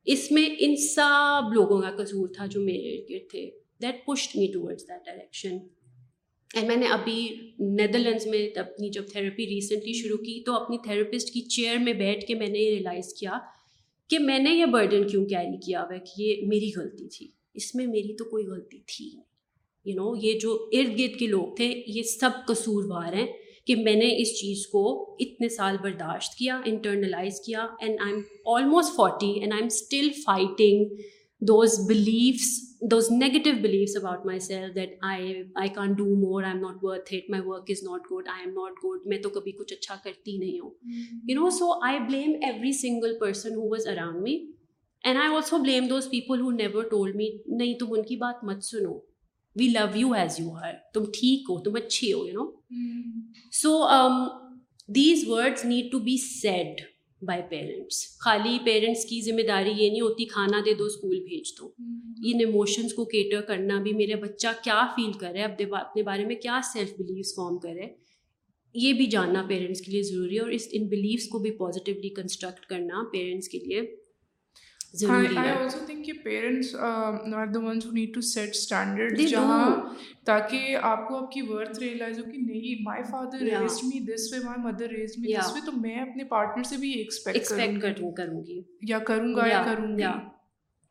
اس 0.07 0.33
میں 0.33 0.49
ان 0.59 0.77
سب 0.77 1.53
لوگوں 1.53 1.81
کا 1.83 1.91
قصور 1.97 2.29
تھا 2.29 2.47
جو 2.47 2.61
میرے 2.61 2.95
ارد 2.95 3.11
گرد 3.11 3.31
تھے 3.31 3.51
that 3.83 4.05
pushed 4.07 4.37
me 4.37 4.47
towards 4.47 4.83
that 4.83 5.05
direction 5.07 5.57
and 6.55 6.69
میں 6.69 6.77
نے 6.77 6.87
ابھی 6.87 7.29
نیدرلینڈس 7.59 8.27
میں 8.27 8.59
اپنی 8.59 8.91
جب 8.91 9.09
تھراپی 9.13 9.47
ریسنٹلی 9.47 9.93
شروع 9.93 10.17
کی 10.17 10.43
تو 10.47 10.55
اپنی 10.55 10.79
تھراپسٹ 10.79 11.33
کی 11.33 11.41
چیئر 11.41 11.77
میں 11.77 11.93
بیٹھ 11.93 12.27
کے 12.27 12.35
میں 12.35 12.49
نے 12.49 12.59
یہ 12.59 12.71
ریئلائز 12.71 13.15
کیا 13.15 13.39
کہ 14.11 14.19
میں 14.19 14.39
نے 14.39 14.51
یہ 14.51 14.67
برڈن 14.67 15.09
کیوں 15.09 15.25
کیری 15.27 15.61
کیا 15.61 15.83
ہوا 15.83 15.97
کہ 15.97 16.23
یہ 16.23 16.47
میری 16.47 16.71
غلطی 16.77 17.09
تھی 17.09 17.29
اس 17.55 17.75
میں 17.75 17.87
میری 17.87 18.17
تو 18.17 18.25
کوئی 18.25 18.47
غلطی 18.47 18.81
تھی 18.87 19.11
نہیں 19.15 19.30
یو 19.85 19.95
نو 19.95 20.17
یہ 20.23 20.39
جو 20.39 20.69
ارد 20.73 20.99
گرد 20.99 21.19
کے 21.19 21.27
لوگ 21.27 21.55
تھے 21.57 21.83
یہ 21.87 22.03
سب 22.03 22.31
قصوروار 22.49 23.13
ہیں 23.13 23.27
کہ 23.67 23.77
میں 23.77 23.95
نے 23.95 24.23
اس 24.23 24.29
چیز 24.41 24.67
کو 24.67 25.17
اتنے 25.21 25.49
سال 25.49 25.77
برداشت 25.83 26.35
کیا 26.35 26.61
انٹرنلائز 26.65 27.41
کیا 27.41 27.67
and 27.81 27.97
I 28.01 28.13
am 28.13 28.23
almost 28.47 28.97
forty 28.97 29.31
and 29.41 29.53
I 29.53 29.63
am 29.63 29.67
still 29.67 30.09
fighting 30.25 30.85
those 31.43 31.79
beliefs 31.89 32.49
those 32.91 33.11
negative 33.11 33.51
beliefs 33.63 33.97
about 33.97 34.27
myself 34.41 34.75
that 34.75 34.99
I 35.03 35.33
I 35.55 35.69
can't 35.69 35.93
do 35.93 36.05
more 36.05 36.43
I 36.43 36.53
am 36.53 36.61
not 36.61 36.77
worth 36.83 37.15
it 37.15 37.31
my 37.31 37.43
work 37.47 37.65
is 37.69 37.83
not 37.83 38.01
good 38.13 38.29
I 38.29 38.45
am 38.45 38.55
not 38.55 38.85
good 38.85 39.07
میں 39.07 39.19
تو 39.19 39.29
کبھی 39.29 39.53
کچھ 39.53 39.73
اچھا 39.73 39.97
کرتی 40.05 40.39
نہیں 40.39 40.61
ہوں۔ 40.61 40.71
You 41.29 41.41
know 41.41 41.51
so 41.51 41.73
I 41.87 41.99
blame 41.99 42.31
every 42.43 42.73
single 42.73 43.19
person 43.19 43.55
who 43.55 43.69
was 43.71 43.87
around 43.87 44.23
me 44.23 44.35
and 45.05 45.19
I 45.19 45.35
also 45.35 45.59
blame 45.59 45.87
those 45.87 46.11
people 46.11 46.41
who 46.41 46.51
never 46.51 46.83
told 46.83 47.17
me 47.17 47.29
نہیں 47.47 47.75
تم 47.79 47.87
ان 47.91 48.03
کی 48.03 48.17
بات 48.17 48.45
مت 48.45 48.65
سنو۔ 48.65 49.10
We 49.57 49.69
love 49.69 49.87
you 49.95 50.13
as 50.13 50.41
you 50.41 50.51
are 50.57 50.73
تم 50.95 51.05
ٹھیک 51.05 51.51
ہو 51.51 51.59
تم 51.61 51.77
اچھی 51.77 52.13
ہو 52.13 52.27
you 52.27 52.33
know 52.33 52.51
so 53.53 53.79
these 54.95 55.29
words 55.29 55.65
need 55.65 55.91
to 55.93 55.99
be 55.99 56.17
said 56.17 56.81
by 57.23 57.43
parents 57.49 58.19
خالی 58.19 58.59
پیرنٹس 58.65 59.05
کی 59.05 59.21
ذمہ 59.23 59.43
داری 59.49 59.71
یہ 59.71 59.91
نہیں 59.91 60.01
ہوتی 60.01 60.25
کھانا 60.25 60.61
دے 60.67 60.75
دو 60.75 60.85
اسکول 60.85 61.19
بھیج 61.25 61.53
دو. 61.59 61.67
ان 62.25 62.41
ایموشنس 62.41 62.95
کو 62.95 63.05
کیٹر 63.05 63.41
کرنا 63.41 63.81
بھی 63.83 63.93
میرا 63.93 64.17
بچہ 64.21 64.49
کیا 64.65 64.87
فیل 64.97 65.13
کرے 65.13 65.43
اپنے 65.43 65.67
اپنے 65.77 66.03
بارے 66.03 66.25
میں 66.25 66.37
کیا 66.37 66.61
سیلف 66.73 66.93
بلیوس 66.99 67.35
فارم 67.35 67.59
کرے 67.59 67.87
یہ 68.75 68.93
بھی 68.93 69.07
جاننا 69.07 69.43
پیرنٹس 69.49 69.81
کے 69.81 69.93
لیے 69.93 70.03
ضروری 70.03 70.37
ہے 70.37 70.41
اور 70.41 70.51
اس 70.51 70.69
ان 70.73 70.87
بلیوس 70.89 71.29
کو 71.29 71.39
بھی 71.39 71.51
پازیٹیولی 71.51 72.09
کنسٹرکٹ 72.09 72.67
کرنا 72.67 73.03
پیرنٹس 73.13 73.49
کے 73.49 73.59
لیے. 73.59 73.81
Parents 76.25 76.75
need 77.89 78.15
to 78.15 78.21
set 78.21 78.49
standard 78.49 79.19
جہاں 79.21 79.77
تاکہ 80.25 80.77
آپ 80.77 81.09
کو 81.09 81.17
آپ 81.17 81.33
کی 81.33 81.43
ورتھ 81.43 81.79
ریئلائز 81.79 82.19
ہو 82.19 82.25
کہ 82.25 82.39
نہیں 82.39 82.83
my 82.83 83.03
father 83.03 83.39
raised 83.39 83.85
me 83.85 84.01
this 84.01 84.33
way 84.33 84.39
my 84.45 84.61
mother 84.61 84.89
raised 84.89 85.19
me 85.19 85.33
this 85.39 85.53
way 85.55 85.61
تو 85.67 85.73
میں 85.73 85.97
اپنے 85.97 86.25
پارٹنر 86.25 86.63
سے 86.63 86.77
بھی 86.77 86.91
ایکسپیکٹ 86.91 87.49
کروں 88.17 88.45
گی۔ 88.47 88.61
یا 88.83 88.99
کروں 88.99 89.35
گا 89.35 89.47
یا 89.47 89.63
کروں 89.65 89.99
گا 89.99 90.19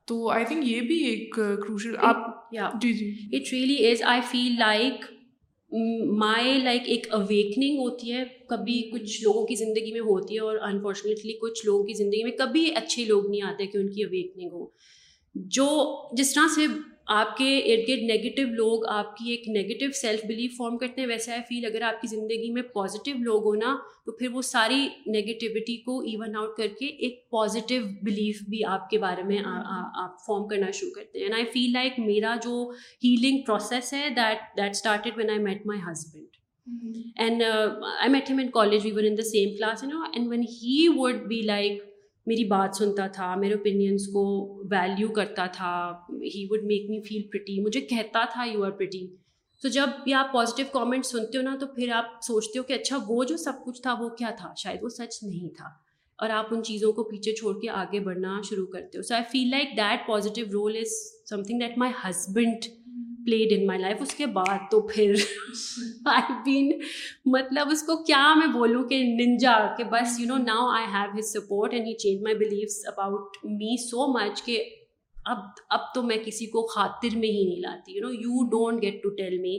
تو 0.05 0.29
آئی 0.29 0.45
تھنک 0.45 0.67
یہ 0.67 0.81
بھی 0.81 0.97
ایک 0.97 1.35
کروشل 1.35 1.95
آپ 1.97 2.51
جی 2.81 2.93
جی۔ 2.93 3.37
It 3.37 3.53
really 3.53 3.91
is 3.91 4.03
I 4.03 4.21
feel 4.31 4.55
like 4.59 5.18
my 6.17 6.61
like 6.63 6.81
ایک 6.85 7.07
اویکننگ 7.11 7.79
ہوتی 7.79 8.13
ہے. 8.13 8.23
کبھی 8.47 8.81
کچھ 8.91 9.23
لوگوں 9.23 9.45
کی 9.45 9.55
زندگی 9.55 9.91
میں 9.91 10.01
ہوتی 10.01 10.35
ہے 10.35 10.39
اور 10.39 10.57
انفارچونیٹلی 10.57 11.33
کچھ 11.33 11.65
لوگوں 11.65 11.83
کی 11.83 11.93
زندگی 11.93 12.23
میں 12.23 12.31
کبھی 12.31 12.71
اچھے 12.75 13.05
لوگ 13.05 13.29
نہیں 13.29 13.41
آتے 13.41 13.65
کہ 13.65 13.77
ان 13.77 13.89
کی 13.89 14.03
اویکننگ 14.03 14.49
ہو. 14.53 14.67
جو 15.35 15.67
جس 16.13 16.33
طرح 16.33 16.47
سے 16.55 16.65
آپ 17.11 17.37
کے 17.37 17.57
ارد 17.57 17.87
گرد 17.87 18.01
نگیٹو 18.01 18.41
لوگ 18.53 18.85
آپ 18.87 19.17
کی 19.17 19.31
ایک 19.31 19.47
نگیٹو 19.49 19.85
سیلف 19.91 20.19
بلیف 20.25 20.57
فارم 20.57 20.77
کرتے 20.77 21.01
ہیں 21.01 21.07
ویسا 21.07 21.31
ہے 21.31 21.39
فیل 21.49 21.65
اگر 21.65 21.81
آپ 21.81 22.01
کی 22.01 22.07
زندگی 22.07 22.51
میں 22.51 22.61
پازیٹیو 22.61 23.15
لوگ 23.19 23.45
ہو 23.45 23.55
نا 23.55 23.75
تو 24.05 24.11
پھر 24.11 24.27
وہ 24.31 24.41
ساری 24.41 24.87
نگیٹیوٹی 25.07 25.77
کو 25.77 25.99
ایون 25.99 26.35
آؤٹ 26.35 26.57
کر 26.57 26.67
کے 26.79 26.85
ایک 26.85 27.29
پازیٹیو 27.29 27.81
بلیف 28.01 28.41
بھی 28.49 28.63
آپ 28.65 28.89
کے 28.89 28.97
بارے 28.97 29.23
میں 29.23 29.37
آپ 29.45 30.25
فارم 30.27 30.47
کرنا 30.47 30.71
شروع 30.71 30.91
کرتے 30.91 31.19
ہیں۔ 31.19 31.25
اینڈ 31.25 31.35
آئی 31.35 31.45
فیل 31.45 31.71
لائک 31.73 31.99
میرا 31.99 32.35
جو 32.35 32.71
ہیلنگ 33.03 33.41
پروسیس 33.45 33.93
ہے 33.93 34.09
that 34.09 34.57
that 34.57 34.69
started 34.69 35.17
when 35.17 35.29
I 35.29 35.39
met 35.39 35.65
my 35.65 35.81
husband 35.91 36.27
and 37.15 37.43
I 37.99 38.09
met 38.09 38.29
him 38.29 38.39
in 38.39 38.49
college 38.49 38.85
we 38.85 38.91
were 38.91 39.03
in 39.03 39.17
the 39.17 39.21
same 39.21 39.55
class 39.55 39.83
you 39.83 39.89
know 39.89 40.01
and 40.01 40.29
when 40.29 40.41
he 40.41 40.87
would 40.95 41.15
be 41.15 41.41
like 41.41 41.83
میری 42.29 42.43
بات 42.45 42.75
سنتا 42.75 43.07
تھا، 43.07 43.35
میرے 43.35 43.53
opinions 43.53 44.07
کو 44.07 44.23
value 44.71 45.07
کرتا 45.09 45.45
تھا 45.45 45.71
he 46.35 46.45
would 46.49 46.63
make 46.63 46.89
me 46.89 47.01
feel 47.01 47.21
pretty 47.31 47.59
مجھے 47.61 47.81
کہتا 47.81 48.23
تھا 48.31 48.43
یو 48.43 48.63
آر 48.63 48.71
پریٹی 48.71 49.07
تو 49.63 49.67
جب 49.67 49.89
بھی 50.03 50.13
آپ 50.13 50.33
پازیٹیو 50.33 50.65
کامنٹ 50.71 51.05
سنتے 51.05 51.37
ہو 51.37 51.43
نا، 51.43 51.55
تو 51.59 51.67
پھر 51.67 51.89
آپ 51.91 52.05
سوچتے 52.21 52.59
ہو 52.59 52.63
کہ 52.63 52.73
اچھا 52.73 52.97
وہ 53.07 53.23
جو 53.23 53.37
سب 53.37 53.53
کچھ 53.65 53.81
تھا، 53.81 53.93
وہ 53.99 54.09
کیا 54.09 54.29
تھا؟ 54.37 54.53
شاید 54.57 54.83
وہ 54.83 54.89
سچ 54.89 55.23
نہیں 55.23 55.49
تھا۔ 55.57 55.69
اور 56.19 56.29
آپ 56.29 56.45
ان 56.51 56.63
چیزوں 56.63 56.91
کو 56.93 57.03
پیچھے 57.03 57.33
چھوڑ 57.33 57.53
کے 57.59 57.69
آگے 57.69 57.99
بڑھنا 57.99 58.41
شروع 58.49 58.65
کرتے 58.65 58.97
ہو۔ 58.97 59.03
So 59.03 59.13
I 59.13 59.23
feel 59.31 59.49
like 59.51 59.77
that 59.77 60.07
positive 60.07 60.45
role 60.53 60.75
is 60.75 60.91
something 61.43 61.59
that 61.59 61.77
my 61.77 61.93
husband 62.03 62.65
played 63.25 63.51
in 63.53 63.65
my 63.67 63.79
life 63.79 64.01
اس 64.01 64.13
کے 64.15 64.25
بعد 64.33 64.59
تو 64.71 64.81
پھر 64.87 65.13
آئی 66.13 66.33
بین 66.45 66.71
مطلب 67.33 67.69
اس 67.71 67.81
کو 67.83 67.95
کیا 68.03 68.33
میں 68.37 68.47
بولوں 68.53 68.83
کہ 68.89 69.01
ننجا 69.03 69.55
کہ 69.77 69.83
بس 69.91 70.19
you 70.19 70.27
know 70.27 70.37
now 70.43 70.67
I 70.69 70.85
have 70.93 71.17
his 71.17 71.31
support 71.33 71.73
and 71.73 71.87
he 71.87 71.93
change 71.97 72.21
my 72.23 72.35
beliefs 72.37 72.77
about 72.87 73.37
me 73.45 73.75
so 73.81 74.07
much 74.13 74.43
کہ 74.43 74.63
اب 75.15 75.37
اب 75.69 75.93
تو 75.95 76.03
میں 76.03 76.17
کسی 76.25 76.45
کو 76.45 76.65
خاطر 76.67 77.17
میں 77.17 77.29
ہی 77.29 77.43
نہیں 77.45 77.61
لاتی. 77.61 77.97
You 77.97 78.01
know 78.01 78.13
you 78.13 78.47
don't 78.49 78.81
get 78.81 79.01
to 79.03 79.09
tell 79.15 79.37
me 79.39 79.57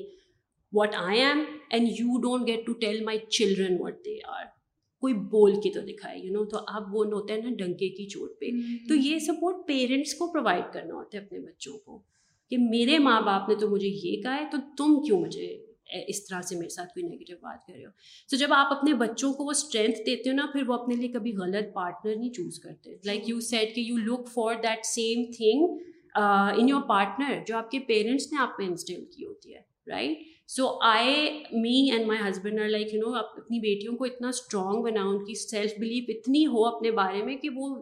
what 0.72 0.94
I 0.98 1.20
am 1.20 1.44
and 1.70 1.88
you 1.98 2.20
don't 2.20 2.46
get 2.46 2.66
to 2.66 2.72
tell 2.80 3.04
my 3.04 3.18
children 3.18 3.76
what 3.80 4.04
they 4.04 4.16
are 4.28 4.44
کوئی 5.02 5.14
بول 5.30 5.60
کے 5.62 5.70
تو 5.72 5.80
دکھائے 5.80 6.18
یو 6.18 6.32
نو 6.32 6.44
تو 6.44 6.58
اب 6.68 6.94
وہ 6.94 7.04
ہوتا 7.04 7.34
ہے 7.34 7.40
نا 7.40 7.50
ڈنکے 7.58 7.88
کی 7.88 8.08
چوٹ 8.08 8.40
پہ. 8.40 8.50
تو 8.88 8.94
یہ 8.94 9.18
سپورٹ 9.18 9.66
پیرنٹس 9.66 10.14
کو 10.14 10.32
پرووائڈ 10.32 10.72
کرنا 10.72 10.94
ہوتا 10.94 11.18
ہے 11.18 11.22
اپنے 11.24 11.38
بچوں 11.38 11.78
کو. 11.78 12.02
کہ 12.50 12.58
میرے 12.58 12.98
ماں 12.98 13.20
باپ 13.20 13.48
نے 13.48 13.54
تو 13.54 13.68
مجھے 13.70 13.88
یہ 13.88 14.22
کہا 14.22 14.36
ہے، 14.36 14.44
تو 14.52 14.58
تم 14.76 15.02
کیوں 15.02 15.20
مجھے 15.20 15.48
اس 16.08 16.26
طرح 16.26 16.40
سے 16.42 16.56
میرے 16.56 16.68
ساتھ 16.68 16.92
کوئی 16.94 17.06
نگیٹو 17.06 17.34
بات 17.42 17.66
کر 17.66 17.74
رہے 17.74 17.84
ہو؟ 17.84 17.90
تو 18.30 18.36
جب 18.36 18.52
آپ 18.52 18.72
اپنے 18.72 18.92
بچوں 18.94 19.32
کو 19.32 19.44
وہ 19.44 19.50
اسٹرینتھ 19.50 19.98
دیتے 20.06 20.30
ہو 20.30 20.34
نا، 20.34 20.46
پھر 20.52 20.68
وہ 20.68 20.74
اپنے 20.74 20.94
لیے 20.94 21.08
کبھی 21.08 21.32
غلط 21.36 21.72
پارٹنر 21.74 22.16
نہیں 22.16 22.32
چوز 22.32 22.58
کرتے۔ 22.58 22.94
لائک 23.04 23.28
یو 23.28 23.40
سیٹ 23.40 23.74
کہ 23.74 23.80
you 23.80 23.96
look 23.96 24.28
for 24.28 24.54
that 24.62 24.84
same 24.86 25.24
thing 25.36 25.78
in 26.58 26.68
your 26.68 26.82
partner 26.88 27.38
جو 27.46 27.56
آپ 27.56 27.70
کے 27.70 27.78
پیرنٹس 27.86 28.32
نے 28.32 28.38
آپ 28.40 28.56
پہ 28.58 28.62
انسٹل 28.62 29.04
کی 29.04 29.24
ہوتی 29.24 29.54
ہے 29.54 29.60
right 29.86 30.18
so 30.48 30.66
I 30.82 31.14
me 31.52 31.90
and 31.92 32.06
my 32.06 32.20
husband 32.20 32.60
are 32.60 32.68
like 32.68 32.94
you 32.94 33.00
know 33.00 33.14
اپنی 33.14 33.60
بیٹیوں 33.60 33.96
کو 33.96 34.04
اتنا 34.04 34.28
اسٹرانگ 34.28 34.82
بناؤ 34.82 35.10
ان 35.10 35.24
کی 35.24 35.34
سیلف 35.34 35.72
بلیف 35.78 36.04
اتنی 36.08 36.46
ہو 36.46 36.64
اپنے 36.66 36.90
بارے 36.90 37.22
میں 37.22 37.36
کہ 37.36 37.50
وہ 37.54 37.74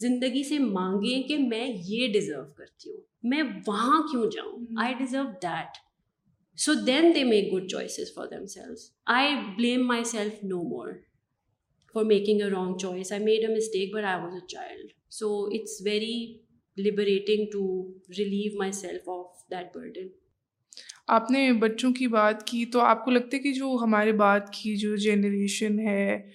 زندگی 0.00 0.42
سے 0.44 0.58
مانگیں 0.58 1.22
کہ 1.28 1.38
میں 1.38 1.66
یہ 1.66 2.12
ڈیزرو 2.12 2.42
کرتی 2.56 2.90
ہوں 2.90 3.00
میں 3.22 3.42
وہاں 3.66 4.00
کیوں 4.02 4.24
جاؤں؟ 4.30 4.64
I 4.82 4.94
deserve 4.94 5.22
that 5.42 5.76
so 6.58 6.74
then 6.86 7.14
they 7.14 7.24
make 7.24 7.52
good 7.52 7.68
choices 7.68 8.12
for 8.14 8.26
themselves 8.46 8.90
I 9.06 9.34
blame 9.56 9.86
myself 10.04 10.44
no 10.44 10.62
more 10.62 10.92
for 11.94 12.04
making 12.04 12.42
a 12.42 12.50
wrong 12.50 12.76
choice 12.76 13.12
I 13.12 13.24
made 13.24 13.48
a 13.48 13.54
mistake 13.56 13.94
but 13.94 14.04
I 14.04 14.22
was 14.22 14.34
a 14.34 14.46
child 14.46 14.92
so 15.10 15.32
it's 15.52 15.80
very 15.84 16.16
liberating 16.76 17.46
to 17.52 17.66
relieve 18.18 18.58
myself 18.72 19.08
of 19.08 19.50
that 19.50 19.74
burden 19.74 20.06
آپ 21.08 21.30
نے 21.30 21.52
بچوں 21.52 21.92
کی 21.92 22.06
بات 22.06 22.46
کی 22.46 22.64
تو 22.66 22.80
آپ 22.80 23.04
کو 23.04 23.10
لگتا 23.10 23.36
ہے 23.36 23.42
کہ 23.42 23.52
جو 23.52 23.76
ہمارے 23.82 24.12
بعد 24.12 24.40
کی 24.52 24.76
جو 24.76 24.96
جنریشن 24.96 25.78
ہے 25.80 26.30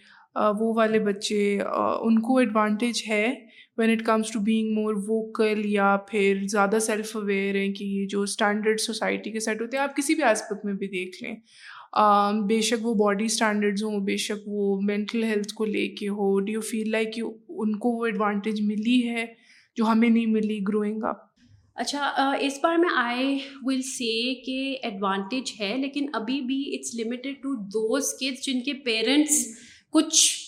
وہ 0.59 0.73
والے 0.75 0.99
بچے 0.99 1.59
ان 1.61 2.19
کو 2.21 2.37
ایڈوانٹیج 2.37 3.03
ہے 3.07 3.52
when 3.77 3.89
it 3.89 4.05
comes 4.05 4.31
to 4.31 4.39
being 4.39 4.73
more 4.73 4.95
vocal 5.07 5.61
یا 5.65 5.95
پھر 6.09 6.45
زیادہ 6.47 6.79
سیلف 6.81 7.15
اویئر 7.17 7.55
ہیں 7.55 7.73
کہ 7.73 8.05
جو 8.09 8.21
اسٹینڈرڈ 8.21 8.79
سوسائٹی 8.79 9.31
کے 9.31 9.39
سیٹ 9.39 9.61
ہوتے 9.61 9.77
ہیں، 9.77 9.83
آپ 9.83 9.95
کسی 9.95 10.15
بھی 10.15 10.23
آسپیکٹ 10.23 10.65
میں 10.65 10.73
بھی 10.73 10.87
دیکھ 10.87 11.23
لیں۔ 11.23 11.35
بے 12.47 12.59
شک 12.61 12.85
وہ 12.85 12.93
باڈی 12.95 13.25
اسٹینڈرڈز 13.25 13.83
ہوں، 13.83 13.99
بے 14.05 14.17
شک 14.17 14.47
وہ 14.47 14.79
مینٹل 14.81 15.23
ہیلتھ 15.23 15.53
کو 15.55 15.65
لے 15.65 15.87
کے 15.95 16.07
ہو۔ 16.09 16.39
ڈی 16.39 16.51
یو 16.51 16.61
فیل 16.61 16.89
لائک 16.91 17.13
کہ 17.13 17.21
ان 17.21 17.77
کو 17.79 17.91
وہ 17.91 18.05
ایڈوانٹیج 18.05 18.61
ملی 18.61 19.01
ہے 19.09 19.25
جو 19.77 19.85
ہمیں 19.85 20.09
نہیں 20.09 20.25
ملی 20.27 20.59
گروئنگ 20.67 21.03
اپ 21.03 21.31
اچھا 21.75 22.31
اس 22.41 22.57
بار 22.63 22.77
میں 22.77 22.89
آئی 22.95 23.37
ول 23.63 23.81
سے 23.81 24.33
کہ 24.43 24.75
ایڈوانٹیج 24.83 25.51
ہے، 25.59 25.75
لیکن 25.77 26.09
ابھی 26.13 26.39
بھی 26.41 26.61
it's 26.75 26.95
limited 26.95 27.35
to 27.35 27.55
those 27.69 28.13
kids 28.19 28.45
جن 28.45 28.61
کے 28.61 28.73
پیرنٹس 28.85 29.45
کچھ 29.93 30.42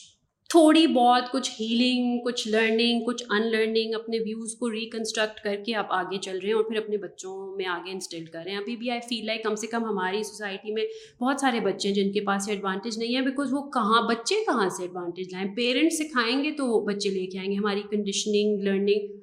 تھوڑی 0.50 0.88
بہت 0.88 1.24
کچھ 1.32 1.52
ہیلنگ 1.60 2.20
کچھ 2.26 2.48
لرننگ 2.48 3.04
کچھ 3.06 3.24
ان 3.30 3.52
لرننگ 3.52 3.94
اپنے 3.94 4.18
ویوز 4.20 4.56
کو 4.56 4.72
ریکنسٹرکٹ 4.72 5.40
کر 5.40 5.56
کے 5.66 5.76
آپ 5.76 5.88
آگے 5.90 6.18
چل 6.18 6.38
رہے 6.38 6.48
ہیں 6.48 6.56
اور 6.56 6.64
پھر 6.64 6.78
اپنے 6.78 6.98
بچوں 6.98 7.56
میں 7.56 7.66
آگے 7.66 7.92
انسٹل 7.92 8.26
کر 8.26 8.42
رہے 8.46 8.52
ہیں۔ 8.52 8.58
ابھی 8.58 8.76
بھی 8.76 8.90
آئی 8.90 9.00
فیل 9.10 9.26
لائک 9.26 9.44
کم 9.44 9.56
سے 9.56 9.68
کم 9.68 9.86
ہماری 9.86 10.24
سوسائٹی 10.24 10.72
میں 10.72 10.86
بہت 11.22 11.40
سارے 11.42 11.60
بچے 11.60 11.88
ہیں 11.88 11.96
جن 11.96 12.12
کے 12.12 12.22
پاس 12.22 12.50
ایڈوانٹیج 12.50 12.98
نہیں 12.98 13.16
ہے 13.16 13.22
بیکاز 13.22 13.54
وہ 13.54 13.70
کہاں 13.70 14.02
بچے 14.02 14.36
کہاں 14.36 14.70
سے 14.70 14.84
ایڈوانٹیج 14.84 15.28
لائیں؟ 15.32 15.56
پیرنٹس 15.56 15.98
سکھائیں 15.98 16.44
گے 16.44 16.52
تو 16.52 16.66
وہ 16.66 16.86
بچے 16.86 17.10
لے 17.10 17.26
کے 17.26 17.40
آئیں 17.40 17.52
گے۔ 17.52 17.56
ہماری 17.56 17.82
کنڈیشننگ 17.90 18.62
لرننگ 18.62 19.18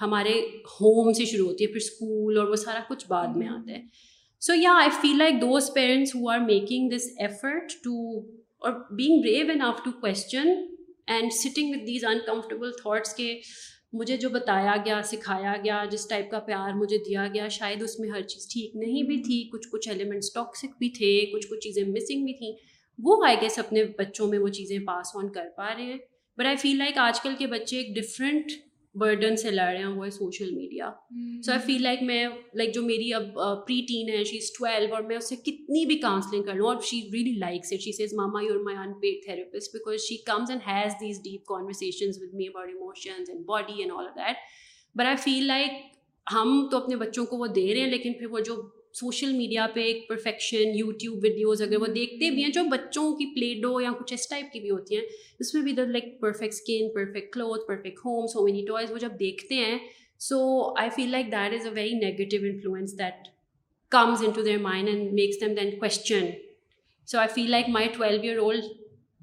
ہمارے 0.00 0.40
ہوم 0.80 1.12
سے 1.12 1.24
شروع 1.24 1.46
ہوتی 1.46 1.64
ہے، 1.64 1.68
پھر 1.68 1.76
اسکول 1.76 2.38
اور 2.38 2.46
وہ 2.46 2.56
سارا 2.56 2.80
کچھ 2.88 3.04
بعد 3.08 3.36
میں 3.36 3.48
آتا 3.48 3.72
ہے۔ 3.72 3.82
سو 4.40 4.52
یا 4.54 4.72
I 4.78 4.90
feel 5.00 5.18
like 5.18 5.34
those 5.34 5.70
parents 5.74 6.14
who 6.14 6.28
are 6.28 6.38
making 6.38 6.90
this 6.90 7.08
effort 7.18 7.72
to 7.84 8.20
اور 8.62 8.72
being 8.72 9.20
brave 9.20 9.44
enough 9.50 9.84
to 9.84 9.90
question 9.90 10.48
and 11.06 11.32
sitting 11.32 11.70
with 11.70 11.86
these 11.86 12.04
uncomfortable 12.04 12.70
thoughts 12.72 13.14
کے 13.14 13.40
مجھے 13.92 14.16
جو 14.16 14.28
بتایا 14.30 14.74
گیا، 14.84 15.00
سکھایا 15.04 15.54
گیا، 15.64 15.84
جس 15.90 16.08
ٹائپ 16.08 16.30
کا 16.30 16.38
پیار 16.38 16.72
مجھے 16.74 16.98
دیا 16.98 17.26
گیا، 17.34 17.48
شاید 17.48 17.82
اس 17.82 17.98
میں 17.98 18.08
ہر 18.10 18.22
چیز 18.22 18.48
ٹھیک 18.52 18.76
نہیں 18.76 19.02
بھی 19.02 19.22
تھی، 19.22 19.50
کچھ 19.52 19.68
کچھ 19.72 19.88
ایلیمنٹس 19.88 20.32
ٹاکسک 20.32 20.78
بھی 20.78 20.90
تھے، 20.90 21.26
کچھ 21.32 21.48
کچھ 21.48 21.60
چیزیں 21.60 21.82
مسنگ 21.84 22.24
بھی 22.24 22.32
تھیں۔ 22.32 22.52
وہ 22.98 23.24
آئی 23.26 23.36
گیس 23.40 23.58
اپنے 23.58 23.84
بچوں 23.84 24.28
میں 24.28 24.38
وہ 24.38 24.48
چیزیں 24.48 24.78
پاس 24.78 25.16
آن 25.16 25.32
کر 25.32 25.48
پا 25.56 25.74
رہے 25.74 25.82
ہیں۔ 25.82 25.98
بٹ 26.38 26.46
آئی 26.46 26.56
فیل 26.56 26.78
لائک 26.78 26.98
آج 26.98 27.20
کل 27.20 27.34
کے 27.38 27.46
بچے 27.46 27.76
ایک 27.76 27.96
ڈفرینٹ 27.96 28.44
برڈن 28.94 29.36
سے 29.36 29.50
لڑ 29.50 29.64
رہے 29.64 29.78
ہیں 29.78 29.86
وہ 29.86 30.04
ہے 30.04 30.10
social 30.10 30.54
media 30.54 30.90
so 31.46 31.52
I 31.52 31.60
feel 31.66 31.82
like 31.82 32.02
میں 32.02 32.24
لائک 32.54 32.74
جو 32.74 32.82
میری 32.82 33.12
اب 33.14 33.38
پری 33.66 33.80
ٹین 33.88 34.08
ہے 34.08 34.22
شی 34.24 34.36
از 34.36 34.50
ٹویلو 34.58 34.94
اور 34.94 35.02
میں 35.02 35.16
اس 35.16 35.28
سے 35.28 35.36
کتنی 35.36 35.84
بھی 35.86 35.98
کاؤنسلنگ 35.98 36.42
کر 36.42 36.54
لوں 36.54 36.66
اور 36.66 36.80
she 36.80 37.00
really 37.12 37.32
likes 37.38 37.72
it 37.72 37.80
she 37.80 37.92
says 37.92 38.14
mama 38.14 38.42
you're 38.42 38.62
my 38.64 38.76
unpaid 39.00 39.24
therapist 39.24 39.72
because 39.72 40.00
she 40.00 40.16
comes 40.24 40.50
and 40.50 40.62
has 40.66 40.92
these 41.00 41.22
deep 41.24 41.44
conversations 41.44 42.22
with 42.22 42.34
me 42.34 42.48
about 42.48 42.68
emotions 42.68 43.30
and 43.30 43.44
body 43.46 43.80
and 43.82 43.92
all 43.92 44.06
that 44.16 44.36
but 44.94 45.06
I 45.06 45.16
feel 45.16 45.46
like 45.46 45.80
ہم 46.26 46.68
تو 46.70 46.76
اپنے 46.76 46.96
بچوں 46.96 47.26
کو 47.26 47.36
وہ 47.36 47.46
دے 47.46 47.72
رہے 47.74 47.80
ہیں 47.80 47.90
لیکن 47.90 48.12
پھر 48.12 48.26
وہ 48.26 48.40
جو 48.40 48.62
سوشل 48.94 49.32
میڈیا 49.32 49.66
پہ 49.74 49.82
ایک 49.82 50.06
پرفیکشن 50.08 50.76
یوٹیوب 50.76 51.18
ویڈیوز 51.22 51.62
اگر 51.62 51.80
وہ 51.80 51.86
دیکھتے 51.94 52.30
بھی 52.30 52.42
ہیں، 52.44 52.50
جو 52.52 52.62
بچوں 52.70 53.12
کی 53.16 53.26
پلے 53.34 53.52
ڈو 53.60 53.80
یا 53.80 53.92
کچھ 53.98 54.12
اس 54.14 54.28
ٹائپ 54.28 54.52
کی 54.52 54.60
بھی 54.60 54.70
ہوتی 54.70 54.96
ہیں، 54.96 55.02
اس 55.40 55.54
میں 55.54 55.62
بھی 55.62 55.72
ادھر 55.72 55.86
like 55.86 56.20
perfect 56.20 56.52
skin 56.52 56.88
perfect 56.94 57.32
cloth 57.32 57.66
perfect 57.66 57.98
home 58.04 58.26
so 58.32 58.44
many 58.44 58.64
toys 58.66 58.90
وہ 58.92 58.98
جب 58.98 59.18
دیکھتے 59.20 59.54
ہیں 59.54 59.78
so 60.20 60.40
I 60.78 60.90
feel 60.96 61.10
like 61.10 61.32
that 61.32 61.54
is 61.54 61.66
a 61.66 61.72
very 61.74 61.94
negative 61.98 62.44
influence 62.44 62.98
that 62.98 63.28
comes 63.92 64.24
into 64.32 64.42
their 64.42 64.58
mind 64.60 64.88
and 64.88 65.12
makes 65.12 65.40
them 65.40 65.54
then 65.54 65.78
question 65.78 66.30
so 67.08 67.18
I 67.18 67.28
feel 67.34 67.50
like 67.50 67.68
my 67.68 67.88
twelve 67.94 68.20
year 68.22 68.38
old 68.38 68.64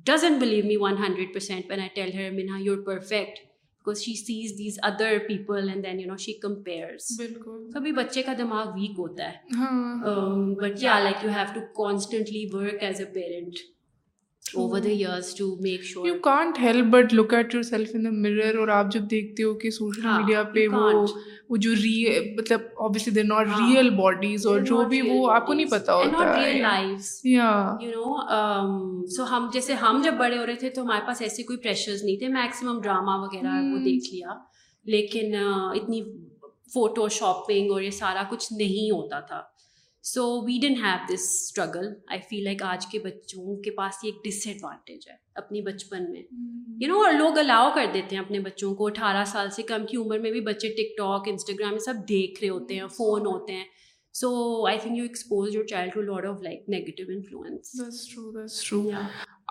doesn't 0.05 0.39
believe 0.41 0.65
me 0.65 0.75
one 0.79 0.97
hundred 0.97 1.33
percent 1.33 1.69
when 1.69 1.79
I 1.79 1.89
tell 1.95 2.13
her 2.13 2.29
Mina 2.31 2.57
you're 2.59 2.81
perfect 2.85 3.39
because 3.79 4.03
she 4.03 4.15
sees 4.15 4.57
these 4.57 4.79
other 4.83 5.17
people 5.27 5.69
and 5.69 5.83
then 5.83 5.99
you 5.99 6.07
know 6.07 6.15
she 6.19 6.33
compares 6.39 7.11
بالکل 7.17 7.69
کبھی 7.73 7.91
بچے 7.93 8.21
کا 8.23 8.33
دماغ 8.37 8.71
weak 8.75 8.99
ہوتا 8.99 9.29
ہے 9.29 10.53
but 10.55 10.83
یا 10.83 10.99
like 10.99 11.23
you 11.23 11.29
have 11.31 11.53
to 11.53 11.61
constantly 11.77 12.45
work 12.53 12.83
as 12.83 12.99
a 12.99 13.05
parent 13.13 13.59
over 14.55 14.79
the 14.79 14.89
years 14.89 15.35
to 15.35 15.55
make 15.59 15.83
sure 15.83 16.07
you 16.07 16.13
can't 16.13 16.59
help 16.59 16.85
but 16.85 17.13
look 17.13 17.33
at 17.33 17.53
yourself 17.63 17.89
in 17.93 18.05
the 18.05 18.09
mirror 18.11 18.57
اور 18.57 18.67
آپ 18.67 18.85
جب 18.91 19.01
دیکھتے 19.11 19.43
ہو 19.43 19.53
کہ 19.53 19.69
سوشل 19.69 20.01
میڈیا 20.01 20.43
پہ 20.43 20.67
وہ 20.67 21.05
وہ 21.49 21.57
جو 21.57 21.75
ری 21.75 22.33
مطلب 22.37 22.59
obviously 22.77 23.13
they're 23.13 23.23
not 23.23 23.47
real 23.47 23.89
bodies 23.89 24.47
اور 24.47 24.59
جو 24.59 24.83
بھی 24.85 25.01
وہ 25.01 25.31
آپ 25.31 25.45
کو 25.45 25.53
نہیں 25.53 25.65
پتا 25.65 25.95
ہوتا 25.95 26.41
ہے۔ 26.41 26.61
سو 29.07 29.23
ہم 29.23 29.49
جیسے 29.53 29.73
ہم 29.73 30.01
جب 30.03 30.13
بڑے 30.13 30.37
ہو 30.37 30.45
رہے 30.45 30.55
تھے 30.55 30.69
تو 30.69 30.81
ہمارے 30.81 31.07
پاس 31.07 31.21
ایسے 31.21 31.43
کوئی 31.43 31.59
پریشرز 31.59 32.03
نہیں 32.03 32.17
تھے۔ 32.17 32.27
میکسیمم 32.27 32.81
ڈراما 32.81 33.15
وغیرہ 33.15 33.47
وہ 33.47 33.77
دیکھ 33.77 34.13
لیا۔ 34.13 34.27
لیکن 34.85 35.35
اتنی 35.75 36.01
فوٹو 36.73 37.07
شاپنگ 37.07 37.71
اور 37.71 37.81
یہ 37.81 37.89
سارا 37.89 38.23
کچھ 38.29 38.53
نہیں 38.53 38.91
ہوتا 38.91 39.19
تھا۔ 39.19 39.41
So 40.03 40.23
we 40.41 40.57
didn't 40.61 40.75
have 40.75 40.97
this 41.07 41.23
struggle 41.31 41.87
I 42.07 42.19
feel 42.29 42.43
like 42.43 42.61
آج 42.63 42.85
کے 42.87 42.99
بچوں 42.99 43.55
کے 43.63 43.71
پاس 43.71 44.03
یہ 44.03 44.11
ایک 44.11 44.23
ڈس 44.23 44.45
ایڈوانٹیج 44.47 45.07
ہے 45.09 45.15
اپنی 45.35 45.61
بچپن 45.61 46.11
میں 46.11 46.21
یو 46.77 46.87
نو 46.87 46.99
اور 46.99 47.13
لوگ 47.13 47.37
الاؤ 47.37 47.69
کر 47.75 47.85
دیتے 47.93 48.15
ہیں 48.15 48.23
اپنے 48.23 48.39
بچوں 48.39 48.73
کو 48.75 48.87
اٹھارہ 48.87 49.23
سال 49.25 49.49
سے 49.49 49.63
کم 49.63 49.85
کی 49.85 49.97
عمر 49.97 50.19
میں 50.19 50.31
بھی 50.31 50.41
بچے 50.41 50.69
ٹک 50.73 50.97
ٹاک 50.97 51.27
انسٹاگرام 51.27 51.71
میں 51.71 51.79
سب 51.85 52.07
دیکھ 52.09 52.43
رہے 52.43 52.49
ہوتے 52.49 52.75
ہیں 52.75 52.87
فون 52.87 53.25
ہوتے 53.25 53.53
ہیں 53.53 53.65
so 54.15 54.29
I 54.67 54.77
think 54.77 54.97
you 54.97 55.03
expose 55.03 55.55
your 55.55 55.65
child 55.65 55.93
to 55.93 56.01
lot 56.03 56.25
of 56.25 56.41
like 56.43 56.69
negative 56.69 57.11
influence 57.11 57.75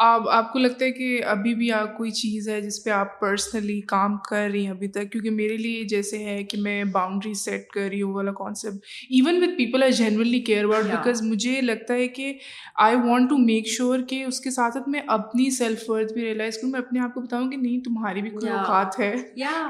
آپ 0.00 0.28
آپ 0.28 0.52
کو 0.52 0.58
لگتا 0.58 0.84
ہے 0.84 0.92
کہ 0.92 1.24
ابھی 1.24 1.54
بھی 1.54 1.72
آپ 1.72 1.96
کوئی 1.96 2.10
چیز 2.10 2.48
ہے 2.48 2.60
جس 2.60 2.84
پہ 2.84 2.90
آپ 2.90 3.20
پرسنلی 3.20 3.80
کام 3.80 4.16
کر 4.16 4.48
رہی 4.52 4.64
ہیں 4.64 4.70
ابھی 4.70 4.88
تک؟ 4.88 5.12
کیونکہ 5.12 5.30
میرے 5.30 5.56
لیے 5.56 5.82
جیسے 5.84 6.24
ہے 6.24 6.44
کہ 6.44 6.60
میں 6.60 6.84
باؤنڈری 6.84 7.34
سیٹ 7.34 7.68
کر 7.68 7.80
رہی 7.80 8.02
ہوں 8.02 8.14
والا 8.14 8.32
concept 8.32 8.76
even 9.10 9.36
with 9.36 9.56
people 9.58 9.82
I 9.82 9.92
generally 9.92 10.40
care 10.40 10.64
about 10.64 10.84
because 10.84 11.22
مجھے 11.22 11.60
لگتا 11.60 11.94
ہے 11.94 12.08
کہ 12.08 12.34
I 12.74 12.96
want 12.96 13.30
to 13.30 13.38
make 13.38 13.66
sure 13.66 13.98
کہ 14.08 14.24
اس 14.24 14.40
کے 14.40 14.50
ساتھ 14.50 14.74
ساتھ 14.74 14.88
میں 14.88 15.00
اپنی 15.06 15.50
سیلف 15.50 15.90
ورتھ 15.90 16.12
بھی 16.12 16.24
ریئلائز 16.24 16.58
کروں 16.58 16.70
میں 16.70 16.80
اپنے 16.80 17.00
آپ 17.00 17.14
کو 17.14 17.20
بتاؤں 17.20 17.50
کہ 17.50 17.56
نہیں 17.56 17.80
تمہاری 17.80 18.22
بھی 18.22 18.30
کوئی 18.30 18.48
اوقات 18.58 19.00
ہے۔ 19.00 19.14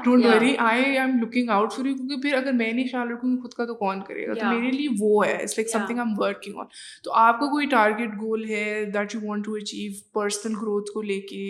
Don't 0.03 0.25
worry 0.25 0.55
I 0.57 0.97
am 0.97 1.19
looking 1.19 1.49
out 1.49 1.73
for 1.73 1.85
you 1.85 1.95
کیونکہ 1.95 2.15
پھر 2.21 2.33
اگر 2.33 2.51
میں 2.51 2.71
نہیں 2.73 2.87
خیال 2.91 3.11
رکھوں 3.11 3.35
گی 3.35 3.41
خود 3.41 3.53
کا 3.53 3.65
تو 3.65 3.75
کون 3.75 4.01
کرے 4.07 4.27
گا؟ 4.27 4.33
تو 4.33 4.45
میرے 4.49 4.71
لیے 4.71 4.87
وہ 4.99 5.25
ہے 5.25 5.33
it's 5.33 5.57
like 5.57 5.69
something 5.87 5.99
I 5.99 6.09
am 6.09 6.19
working 6.19 6.57
on 6.57 6.65
تو 7.03 7.13
آپ 7.13 7.39
کا 7.39 7.45
کوئی 7.45 7.65
ٹارگیٹ 7.67 8.09
گول 8.21 8.49
ہے 8.49 8.85
that 8.93 9.15
you 9.15 9.21
want 9.23 9.45
to 9.45 9.53
achieve 9.53 9.91
personal 10.19 10.55
growth 10.55 10.91
کو 10.91 11.01
لے 11.01 11.19
کے 11.21 11.45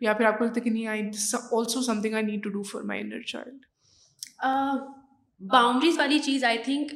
یا 0.00 0.12
پھر 0.12 0.24
آپ 0.24 0.38
کو 0.38 0.44
لگتا 0.44 0.60
ہے 0.60 0.64
کہ 0.64 0.70
نہیں 0.70 0.86
I 0.86 1.02
also 1.52 1.82
something 2.02 2.14
I 2.14 2.24
need 2.24 2.42
to 2.42 2.50
do 2.50 2.62
for 2.62 2.82
my 2.82 3.00
inner 3.00 3.22
child 3.22 3.64
boundaries 5.40 5.98
والی 5.98 6.18
چیز 6.18 6.44
آئی 6.44 6.58
تھنک 6.64 6.92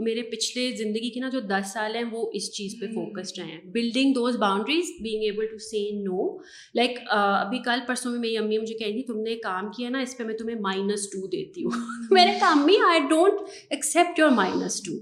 میرے 0.00 0.22
پچھلے 0.22 0.70
زندگی 0.76 1.10
کے 1.10 1.20
نا 1.20 1.28
جو 1.28 1.40
دس 1.40 1.72
سال 1.72 1.96
ہیں 1.96 2.04
وہ 2.10 2.30
اس 2.34 2.50
چیز 2.52 2.74
پہ 2.80 2.86
فوکسڈ 2.86 3.38
رہے 3.38 3.46
ہیں۔ 3.46 3.60
Building 3.64 4.12
those 4.12 4.36
boundaries 4.36 4.90
being 5.02 5.22
able 5.22 5.46
to 5.46 5.58
see 5.58 5.80
no 6.02 6.26
like 6.74 6.98
ابھی 7.10 7.58
کل 7.62 7.80
پرسوں 7.86 8.12
میں 8.12 8.20
میری 8.20 8.36
امی 8.36 8.58
مجھے 8.58 8.78
کہہ 8.78 8.86
رہی 8.86 9.02
تم 9.02 9.20
نے 9.20 9.36
کام 9.36 9.70
کیا 9.70 9.90
نا 9.90 10.00
اس 10.00 10.16
پہ 10.18 10.24
میں 10.24 10.34
تمہیں 10.34 10.56
مائنس 10.60 11.08
ٹو 11.10 11.26
دیتی 11.26 11.64
ہوں۔ 11.64 11.70
میں 12.10 12.26
نے 12.26 12.32
کہا 12.40 12.50
امی 12.50 12.76
I 12.90 13.00
don't 13.08 13.40
accept 13.70 14.18
your 14.18 14.30
minus 14.30 14.82
two 14.82 14.92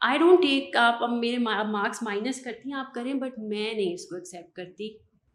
I 0.00 0.18
don't 0.18 0.42
take 0.42 0.76
آپ 0.76 1.02
اب 1.02 1.10
میرے 1.10 1.38
مارکس 1.38 2.02
مائنس 2.02 2.40
کرتی 2.40 2.72
ہیں 2.72 2.78
آپ 2.78 2.94
کریں 2.94 3.14
بٹ 3.14 3.38
میں 3.38 3.74
نہیں 3.74 3.94
اس 3.94 4.06
کو 4.06 4.14
ایکسیپٹ 4.16 4.56
کرتی۔ 4.56 4.88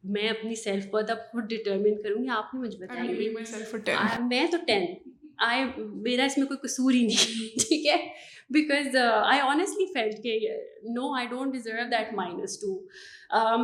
میں 0.04 0.30
اپنی 0.30 0.56
سیلف 0.56 0.86
ورتھ 0.92 1.12
اب 1.12 1.18
خود 1.32 1.44
ڈٹرمن 1.44 2.02
کروں 2.02 2.24
گی 2.24 2.30
آپ 2.30 2.54
نے 2.54 2.60
مجھے 2.60 2.78
بتائیں 2.78 3.10
گے 3.10 3.30
میں 4.28 4.46
تو 4.52 4.58
ٹین 4.68 4.86
آئی 5.38 5.64
میرا 5.78 6.24
اس 6.24 6.38
میں 6.38 6.48
کوئی 6.48 6.58
قصور 6.68 6.94
ہی 6.94 7.06
نہیں 7.06 7.58
ٹھیک 7.68 7.88
ہے؟ 7.88 7.96
بیکاز 8.50 8.96
آئی 9.24 9.40
آنیسٹلی 9.40 9.86
فیلٹ 9.94 10.24
کہ 10.24 10.40
no 10.84 11.16
I 11.16 11.28
don't 11.28 11.54
deserve 11.54 11.84
that 11.92 12.14
minus 12.14 12.60
two 12.60 12.78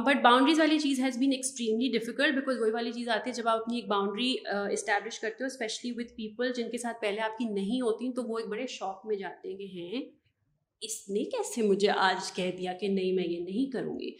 but 0.02 0.22
boundaries 0.22 0.60
والی 0.60 0.80
چیز 0.80 1.00
has 1.00 1.18
been 1.18 1.32
extremely 1.32 1.90
difficult 1.90 2.36
because 2.36 2.60
وہی 2.60 2.72
والی 2.72 2.92
چیز 2.92 3.10
آتی 3.10 3.30
ہے 3.30 3.36
جب 3.36 3.48
آپ 3.48 3.62
اپنی 3.62 3.76
ایک 3.76 3.88
باؤنڈری 3.88 4.36
اسٹیبلش 4.72 5.20
کرتے 5.20 5.44
ہو 5.44 5.46
اسپیشلی 5.46 5.92
وتھ 5.92 6.14
پیپل 6.14 6.52
جن 6.54 6.72
کے 6.72 6.78
ساتھ 6.78 7.02
پہلے 7.02 7.22
آپ 7.22 7.38
کی 7.38 7.46
نہیں 7.46 7.82
ہوتی 7.82 8.12
تو 8.14 8.24
وہ 8.24 8.38
ایک 8.38 8.48
بڑے 8.48 8.68
شوق 8.68 9.06
میں 9.06 9.16
جاتے 9.16 9.50
ہیں 9.50 9.58
کہ 9.58 9.68
ہیں۔ 9.74 10.21
اس 10.82 11.10
نے 11.10 11.24
کیسے 11.32 11.62
مجھے 11.62 11.90
آج 11.90 12.32
کہہ 12.32 12.52
دیا 12.58 12.74
کہ 12.74 12.88
نہیں 12.88 13.14
میں 13.14 13.24
یہ 13.24 13.40
نہیں 13.40 13.72
کروں 13.72 14.00
گی؟ 14.00 14.12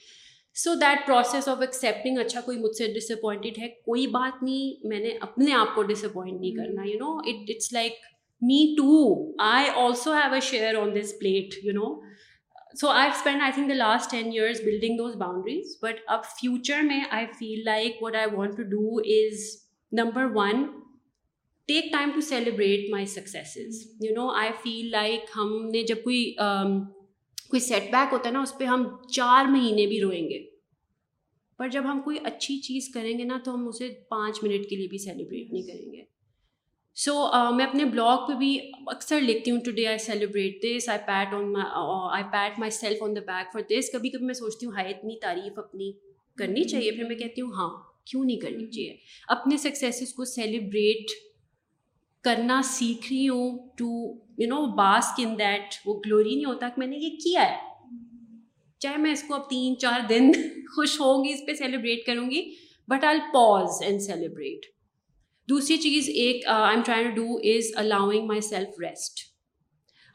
So 0.56 0.74
that 0.76 1.06
process 1.08 1.48
of 1.48 1.62
accepting 1.62 2.18
اچھا 2.20 2.42
کوئی 2.42 2.58
مجھ 2.58 2.76
سے 2.78 2.88
ڈس 2.94 3.12
اپوائنٹیڈ 3.12 3.60
ہے، 3.60 3.68
کوئی 3.86 4.08
بات 4.08 4.44
نہیں، 4.44 4.88
میں 4.88 5.00
نے 5.00 5.18
اپنے 5.22 5.54
آپ 5.54 5.76
کو 5.76 5.84
ڈس 5.84 6.04
اپوائنٹ 6.06 6.40
نہیں 6.42 6.56
کرنا 6.56 6.84
you 6.86 6.98
know 7.00 7.18
it 7.20 7.50
it's 7.50 7.72
like 7.74 7.94
me 8.42 8.64
too 8.78 8.92
I 9.44 9.70
also 9.76 10.14
have 10.14 10.34
a 10.34 10.40
share 10.42 10.76
on 10.76 10.96
this 10.96 11.14
plate 11.20 11.56
you 11.64 11.74
know 11.74 11.94
so 12.82 12.88
I 12.90 13.10
spend 13.10 13.42
I 13.42 13.52
think 13.52 13.70
the 13.70 13.76
last 13.76 14.12
ten 14.12 14.32
years 14.32 14.62
building 14.62 14.98
those 14.98 15.16
boundaries 15.16 15.78
but 15.82 16.00
اب 16.08 16.24
future 16.40 16.82
میں 16.82 17.00
I 17.10 17.26
feel 17.40 17.64
like 17.66 18.04
what 18.04 18.16
I 18.16 18.36
want 18.36 18.58
to 18.58 18.64
do 18.70 18.98
is 19.16 19.50
number 19.92 20.26
one 20.36 20.66
take 21.72 21.92
time 21.92 22.12
to 22.16 22.22
celebrate 22.22 22.90
my 22.92 23.06
successes 23.06 23.82
you 24.02 24.14
know 24.16 24.30
I 24.30 24.52
feel 24.64 24.90
like 24.92 25.30
ہم 25.36 25.70
نے 25.72 25.84
جب 25.84 26.04
کوئی 26.04 26.34
کوئی 27.50 27.60
set 27.60 27.92
back 27.92 28.14
ہوتا 28.14 28.30
ہے 28.30 28.34
نا، 28.34 28.42
اس 28.42 28.58
پہ 28.58 28.66
ہم 28.66 28.84
چار 29.12 29.46
مہینے 29.46 29.86
بھی 29.88 30.02
روئیں 30.02 30.30
گے۔ 30.30 30.40
پر 31.60 31.70
جب 31.70 31.84
ہم 31.86 32.02
کوئی 32.02 32.18
اچھی 32.24 32.58
چیز 32.60 32.90
کریں 32.94 33.18
گے 33.20 33.24
نا، 33.24 33.38
تو 33.46 33.54
ہم 33.54 33.68
اسے 33.68 33.90
پانچ 34.10 34.44
منٹ 34.44 34.70
کے 34.70 34.76
لیے 34.76 34.88
بھی 34.88 34.98
سیلیبریٹ 34.98 35.52
نہیں 35.54 35.64
کریں 35.64 35.92
گے۔ 35.94 36.04
سو 36.98 37.14
میں 37.56 37.66
اپنے 37.66 37.86
بلاگ 37.86 38.28
پہ 38.28 38.34
بھی 38.38 38.58
اکثر 38.88 39.22
لکھتی 39.22 39.52
ہوں 39.52 39.60
today 39.72 39.86
I 39.88 39.98
celebrate 39.98 40.62
this 40.64 40.90
I 40.90 41.00
pat 41.06 41.34
on 41.34 41.54
I 41.56 42.24
pat 42.32 42.60
myself 42.72 43.04
on 43.04 43.16
the 43.16 43.22
back 43.28 43.54
for 43.54 43.62
this 43.70 43.92
کبھی 43.94 44.10
کبھی 44.10 44.26
میں 44.26 44.34
سوچتی 44.34 44.66
ہوں 44.66 44.74
ہائی 44.74 44.94
اتنی 44.94 45.20
تعریف 45.20 45.60
اپنی 45.60 45.92
کرنی 46.38 46.64
چاہیے؟ 46.64 46.92
پھر 46.92 47.08
میں 47.08 47.16
کہتی 47.16 47.42
ہوں 47.42 47.52
ہاں 47.52 47.70
کیوں 48.06 48.24
نہیں 48.26 48.38
کرنی 48.38 48.66
چاہیے؟ 48.66 48.96
اپنے 49.28 49.58
سکسیسز 49.58 50.14
کو 50.14 50.26
سیلیبریٹ 50.26 51.12
کرنا 52.24 52.62
سیکھ 52.64 53.12
رہی 53.12 53.28
ہوں 53.30 53.58
to 53.78 53.90
you 54.38 54.48
know 54.50 54.66
bask 54.76 55.20
in 55.24 55.38
that 55.40 55.76
وہ 55.86 56.00
گلوری 56.06 56.36
نہیں 56.36 56.46
ہوتا 56.46 56.70
کہ 56.70 56.80
میں 56.80 56.88
نے 56.88 56.98
یہ 56.98 57.18
کیا 57.24 57.50
ہے. 57.50 57.58
چاہے 58.82 58.98
میں 58.98 59.12
اس 59.12 59.24
کو 59.28 59.34
اب 59.36 59.50
تین 59.50 59.78
چار 59.80 60.00
دن 60.10 60.32
خوش 60.76 61.00
ہوں 61.00 61.24
گی، 61.24 61.34
اس 61.34 61.46
پہ 61.48 61.54
سیلیبریٹ 61.54 62.06
کروں 62.06 62.30
گی 62.32 62.42
but 62.88 63.04
I 63.04 63.20
pause 63.34 63.82
and 63.84 64.02
celebrate 64.02 64.66
دوسری 65.48 65.78
چیز 65.78 66.10
ایک 66.14 66.48
I 66.48 66.76
am 66.76 66.82
trying 66.86 67.04
to 67.04 67.16
do 67.16 67.38
is 67.52 67.72
allowing 67.78 68.28
myself 68.42 68.80
rest 68.82 69.20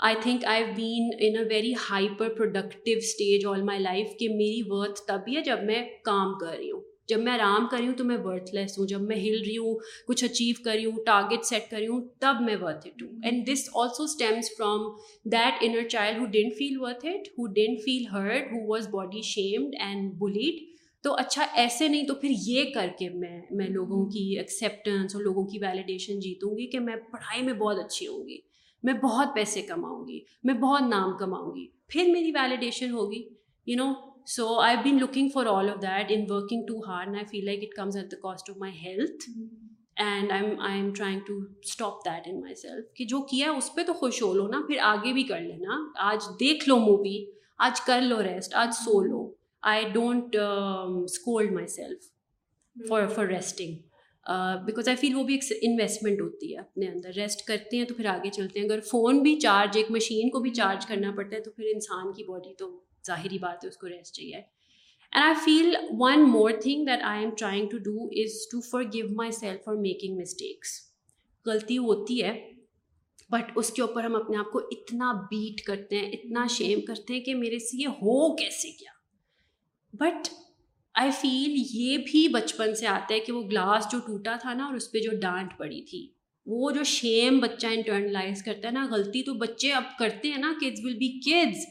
I 0.00 0.16
think 0.22 0.44
I 0.44 0.64
been 0.64 1.10
in 1.18 1.36
a 1.36 1.44
very 1.50 1.72
hyper 1.90 2.34
productive 2.34 2.96
stage 2.98 3.46
all 3.46 3.62
my 3.62 3.80
life 3.80 4.18
کہ 4.18 4.28
میری 4.28 4.62
ورتھ 4.66 5.00
تبھی 5.08 5.36
ہے 5.36 5.42
جب 5.42 5.62
میں 5.64 5.82
کام 6.04 6.38
کر 6.38 6.56
رہی 6.56 6.70
ہوں. 6.70 6.80
جب 7.08 7.20
میں 7.20 7.32
آرام 7.32 7.66
کر 7.70 7.78
رہی 7.78 7.86
ہوں 7.86 7.94
تو 7.94 8.04
میں 8.04 8.16
ورتھ 8.24 8.54
لیس 8.54 8.78
ہوں، 8.78 8.86
جب 8.86 9.00
میں 9.00 9.16
ہل 9.16 9.40
رہی 9.40 9.56
ہوں، 9.56 9.74
کچھ 10.08 10.24
اچیو 10.24 10.54
کر 10.64 10.72
رہی 10.72 10.84
ہوں 10.84 11.04
ٹارگیٹ 11.06 11.44
سیٹ 11.44 11.70
کر 11.70 11.76
رہی 11.76 11.86
ہوں، 11.86 12.00
تب 12.20 12.40
میں 12.40 12.56
ورتھ 12.56 12.86
اٹ 12.86 13.02
ہوں. 13.02 13.12
And 13.22 13.46
this 13.46 13.68
also 13.74 14.02
stems 14.02 14.50
from 14.56 14.88
that 15.30 15.62
inner 15.62 15.88
child 15.88 16.20
who 16.20 16.26
didn't 16.26 16.54
feel 16.58 16.80
worth 16.80 17.06
it 17.06 17.28
who 17.28 17.46
didn't 17.52 17.80
feel 17.84 18.06
heard 18.12 18.52
who 18.52 18.66
was 18.66 18.88
body 18.88 19.22
shamed 19.22 19.74
and 19.80 20.12
blamed 20.18 20.64
تو 21.04 21.14
اچھا 21.14 21.46
ایسے 21.54 21.88
نہیں 21.88 22.06
تو 22.06 22.14
پھر 22.14 22.30
یہ 22.46 22.64
کر 22.74 22.88
کے 22.98 23.08
میں 23.08 23.40
میں 23.50 23.66
لوگوں 23.68 24.04
کی 24.06 24.22
ایکسیپٹنس 24.38 25.14
اور 25.14 25.22
لوگوں 25.22 25.44
کی 25.46 25.58
ویلیڈیشن 25.58 26.20
جیتوں 26.20 26.50
گی 26.58 26.66
کہ 26.66 26.80
میں 26.80 26.96
پڑھائی 27.12 27.42
میں 27.42 27.54
بہت 27.54 27.78
اچھی 27.78 28.06
ہوں 28.06 28.28
گی، 28.28 28.38
میں 28.82 28.94
بہت 28.94 29.34
پیسے 29.34 29.62
کماؤں 29.62 30.06
گی، 30.08 30.18
میں 30.44 30.54
بہت 30.54 30.82
نام 30.88 31.16
کماؤں 31.18 31.54
گی، 31.54 31.66
پھر 31.88 32.10
میری 32.12 32.30
ویلیڈیشن 32.30 32.90
ہوگی. 32.90 33.22
You 33.66 33.76
know 33.76 33.92
so 34.26 34.46
I 34.60 34.76
been 34.84 34.98
looking 34.98 35.28
for 35.34 35.46
all 35.46 35.68
of 35.70 35.80
that 35.82 36.10
in 36.10 36.24
working 36.30 36.66
too 36.66 36.78
hard 36.86 37.14
I 37.14 37.24
feel 37.30 37.44
like 37.44 37.62
it 37.62 37.74
comes 37.76 37.96
at 37.96 38.10
the 38.12 38.16
cost 38.22 38.50
of 38.50 38.56
my 38.56 38.72
health 38.80 39.28
and 39.96 40.32
I 40.32 40.44
I 40.60 40.76
am 40.76 40.92
trying 40.92 41.20
to 41.26 41.38
stop 41.64 42.04
that 42.04 42.26
in 42.26 42.40
myself 42.54 42.92
کہ 42.96 43.04
جو 43.04 43.20
کیا 43.30 43.50
ہے 43.50 43.56
اس 43.56 43.74
پہ 43.74 43.82
تو 43.82 43.92
خوش 43.92 44.22
ہو 44.22 44.32
لو 44.34 44.46
نا 44.48 44.60
پھر 44.66 44.78
آگے 44.84 45.12
بھی 45.12 45.22
کر 45.24 45.40
لینا 45.40 45.78
آج 46.02 46.28
دیکھ 46.40 46.68
لو 46.68 46.76
مووی 46.78 47.16
آج 47.58 47.80
کر 47.80 48.00
لو 48.02 48.22
ریسٹ 48.22 48.54
آج 48.54 48.74
سو 48.74 49.00
لو 49.02 49.28
I 49.62 49.84
don't 49.90 50.36
scold 50.36 51.52
myself 51.66 52.88
for 52.88 53.06
for 53.06 53.26
resting 53.26 53.76
because 54.66 54.88
I 54.88 54.96
feel 54.96 55.14
وہ 55.14 55.22
بھی 55.24 55.34
ایک 55.34 55.52
انویسٹمنٹ 55.62 56.20
ہوتی 56.20 56.52
ہے 56.52 56.58
اپنے 56.58 56.88
اندر 56.88 57.10
ریسٹ 57.16 57.46
کرتے 57.48 57.76
ہیں 57.76 57.84
تو 57.84 57.94
پھر 57.94 58.06
آگے 58.06 58.30
چلتے 58.30 58.60
ہیں 58.60 58.66
اگر 58.66 58.80
فون 58.80 59.22
بھی 59.22 59.38
چارج 59.40 59.76
ایک 59.76 59.90
مشین 59.90 60.30
کو 60.30 60.40
بھی 60.40 60.50
چارج 60.50 60.86
کرنا 60.86 61.12
پڑتا 61.16 61.36
ہے 61.36 61.40
تو 61.42 61.50
پھر 61.50 61.70
انسان 61.74 62.12
کی 62.12 62.24
باڈی 62.24 62.54
تو 62.54 62.70
ظاہری 63.06 63.38
بات 63.38 63.64
ہے، 63.64 63.68
اس 63.68 63.76
کو 63.76 63.88
ریسٹ 63.88 64.14
چاہیے۔ 64.14 64.36
And 64.36 65.24
I 65.24 65.34
feel 65.44 65.74
one 66.00 66.28
more 66.30 66.50
thing 66.62 66.84
that 66.86 67.02
I 67.04 67.20
am 67.20 67.30
trying 67.38 67.68
to 67.68 67.78
do 67.80 68.06
is 68.22 68.46
to 68.50 68.60
forgive 68.92 69.06
myself 69.32 69.64
for 69.64 69.74
making 69.76 70.18
mistakes 70.20 70.80
غلطی 71.46 71.78
ہوتی 71.78 72.22
ہے 72.22 72.32
بٹ 73.30 73.52
اس 73.56 73.70
کے 73.72 73.82
اوپر 73.82 74.04
ہم 74.04 74.14
اپنے 74.16 74.36
آپ 74.36 74.50
کو 74.52 74.58
اتنا 74.70 75.12
بیٹ 75.30 75.60
کرتے 75.66 75.96
ہیں، 75.96 76.08
اتنا 76.08 76.46
شیم 76.50 76.80
کرتے 76.80 77.14
ہیں 77.14 77.20
کہ 77.20 77.34
میرے 77.34 77.58
سے 77.58 77.76
یہ 77.76 77.88
ہو 78.02 78.34
کیسے 78.36 78.70
کیا 78.70 78.90
بٹ 79.94 80.28
آئی 80.94 81.10
فیل 81.10 81.54
یہ 81.70 81.96
بھی 82.06 82.26
بچپن 82.28 82.74
سے 82.74 82.86
آتا 82.86 83.14
ہے 83.14 83.20
کہ 83.20 83.32
وہ 83.32 83.42
گلاس 83.42 83.86
جو 83.92 83.98
ٹوٹا 84.06 84.36
تھا 84.42 84.54
نا 84.54 84.66
اور 84.66 84.74
اس 84.74 84.90
پہ 84.92 84.98
جو 84.98 85.10
ڈانٹ 85.20 85.56
پڑی 85.58 85.82
تھی، 85.82 86.06
وہ 86.46 86.70
جو 86.70 86.82
شیم 86.84 87.38
بچہ 87.38 87.66
انٹرنلائز 87.66 88.42
کرتا 88.42 88.68
ہے 88.68 88.72
نا، 88.72 88.86
غلطی 88.90 89.22
تو 89.22 89.34
بچے 89.36 89.72
اب 89.72 89.98
کرتے 89.98 90.28
ہیں 90.28 90.38
نا 90.38 90.52
kids 90.60 90.84
will 90.84 90.94
be 90.94 91.08
kids 91.20 91.64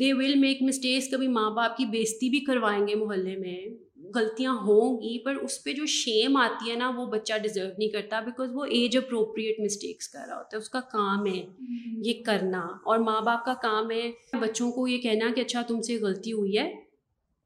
they 0.00 0.12
will 0.12 0.34
make 0.34 0.62
mistakes 0.62 1.08
کبھی 1.10 1.28
ماں 1.28 1.50
باپ 1.50 1.76
کی 1.76 1.84
بےزتی 1.84 2.30
بھی 2.30 2.40
کروائیں 2.40 2.86
گے 2.88 2.94
محلے 2.94 3.36
میں. 3.36 3.58
غلطیاں 4.14 4.52
ہوں 4.52 4.96
گی، 4.98 5.18
پر 5.24 5.34
اس 5.34 5.64
پہ 5.64 5.72
جو 5.72 5.86
شیم 5.86 6.36
آتی 6.36 6.70
ہے 6.70 6.76
نا، 6.76 6.90
وہ 6.96 7.06
بچہ 7.06 7.38
ڈیزرو 7.42 7.66
نہیں 7.78 7.88
کرتا 7.88 8.20
بیکاز 8.20 8.50
وہ 8.54 8.64
ایج 8.64 8.96
اپروپریٹ 8.96 9.60
مسٹیکس 9.60 10.08
کر 10.08 10.18
رہا 10.28 10.36
ہوتا 10.36 10.56
ہے. 10.56 10.62
اس 10.62 10.68
کا 10.68 10.80
کام 10.80 11.26
ہے 11.26 11.44
یہ 12.02 12.22
کرنا. 12.26 12.58
اور 12.58 12.98
ماں 12.98 13.20
باپ 13.20 13.44
کا 13.44 13.54
کام 13.54 13.90
ہے 13.90 14.10
بچوں 14.32 14.70
کو 14.72 14.88
یہ 14.88 14.98
کہنا 14.98 15.32
کہ 15.36 15.40
اچھا 15.40 15.62
تم 15.62 15.82
سے 15.82 15.96
غلطی 15.96 16.32
ہوئی 16.32 16.58
ہے، 16.58 16.72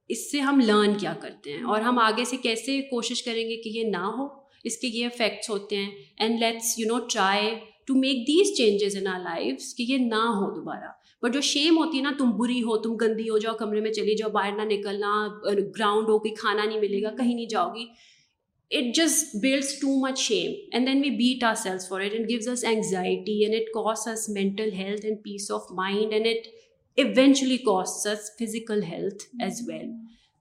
اس 0.08 0.30
سے 0.30 0.40
ہم 0.40 0.60
لرن 0.60 0.94
کیا 0.94 1.14
کرتے 1.20 1.52
ہیں؟ 1.52 1.62
اور 1.62 1.80
ہم 1.80 1.98
آگے 1.98 2.24
سے 2.24 2.36
کیسے 2.36 2.80
کوشش 2.82 3.22
کریں 3.22 3.48
گے 3.48 3.56
کہ 3.56 3.68
یہ 3.68 3.84
نہ 3.84 4.04
ہو؟ 4.16 4.28
اس 4.64 4.76
کے 4.76 4.88
یہ 4.88 5.06
افیکٹس 5.06 5.50
ہوتے 5.50 5.76
ہیں. 5.76 5.90
And 6.18 6.40
let's 6.40 6.78
you 6.78 6.86
know 6.86 6.98
try 7.06 7.46
to 7.90 7.98
make 7.98 8.26
these 8.26 8.56
changes 8.56 8.96
in 8.96 9.06
our 9.06 9.20
life 9.20 9.74
کہ 9.74 9.84
یہ 9.88 9.98
نہ 9.98 10.24
ہو 10.38 10.54
دوبارہ۔ 10.54 10.90
بٹ 11.22 11.34
جو 11.34 11.40
شیم 11.40 11.78
ہوتی 11.78 11.98
ہے 11.98 12.02
نا، 12.02 12.12
تم 12.18 12.30
بری 12.36 12.62
ہو، 12.62 12.76
تم 12.76 12.94
گندی 12.96 13.28
ہو، 13.28 13.38
جاؤ 13.38 13.54
کمرے 13.54 13.80
میں 13.80 13.92
چلی 13.92 14.16
جاؤ، 14.16 14.30
باہر 14.30 14.52
نہ 14.56 14.62
نکلنا 14.62 15.28
گراؤنڈ 15.46 16.08
ہو، 16.08 16.18
کوئی 16.18 16.34
کھانا 16.34 16.64
نہیں 16.64 16.80
ملے 16.80 17.02
گا، 17.02 17.10
کہیں 17.10 17.34
نہیں 17.34 17.46
جاؤ 17.46 17.74
گی۔ 17.74 17.84
It 18.70 18.94
just 18.94 19.36
builds 19.42 19.72
too 19.80 19.88
much 20.00 20.18
shame 20.18 20.52
and 20.72 20.86
then 20.86 21.00
we 21.04 21.10
beat 21.10 21.44
ourselves 21.54 21.88
for 21.88 22.00
it 22.00 22.12
and 22.12 22.28
gives 22.28 22.48
us 22.48 22.64
anxiety 22.64 23.32
and 23.44 23.54
it 23.54 23.68
costs 23.74 24.06
us 24.08 24.28
mental 24.28 24.72
health 24.72 25.06
and 25.06 25.18
peace 25.24 25.50
of 25.50 25.62
mind 25.70 26.12
and 26.12 26.26
it 26.26 26.46
eventually 26.96 27.56
costs 27.56 28.06
us 28.06 28.30
physical 28.38 28.82
health 28.82 29.24
as 29.40 29.60
well 29.68 29.90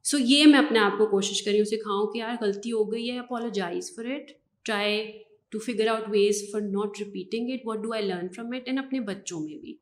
so 0.05 0.17
یہ 0.19 0.45
میں 0.45 0.59
اپنے 0.59 0.79
آپ 0.79 0.97
کو 0.97 1.05
کوشش 1.05 1.41
کری 1.43 1.57
ہوں 1.57 1.65
سکھاؤں 1.65 2.07
کہ 2.07 2.17
یار 2.17 2.35
غلطی 2.41 2.71
ہو 2.71 2.91
گئی 2.91 3.09
ہے 3.12 3.17
apologize 3.19 3.95
for 3.95 4.05
it 4.05 4.31
try 4.65 5.12
to 5.51 5.59
figure 5.59 5.88
out 5.88 6.09
ways 6.09 6.41
for 6.51 6.62
not 6.62 6.99
repeating 6.99 7.51
it 7.51 7.65
what 7.65 7.83
do 7.83 7.93
I 7.93 8.05
learn 8.05 8.27
from 8.35 8.51
it 8.55 8.67
and 8.67 8.79
اپنے 8.79 8.99
بچوں 8.99 9.39
میں 9.39 9.57
بھی. 9.57 9.73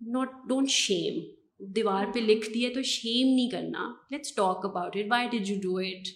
ناٹ 0.00 0.48
ڈونٹ 0.48 0.70
شیم 0.70 1.20
دیوار 1.74 2.12
پہ 2.14 2.20
لکھ 2.20 2.48
دی 2.54 2.64
ہے 2.64 2.72
تو 2.74 2.82
شیم 2.82 3.34
نہیں 3.34 3.50
کرنا. 3.50 3.92
Let's 4.10 4.34
talk 4.34 4.64
about 4.66 4.96
it 4.96 5.10
why 5.10 5.28
did 5.28 5.48
you 5.48 5.56
do 5.62 5.76
it 5.78 6.08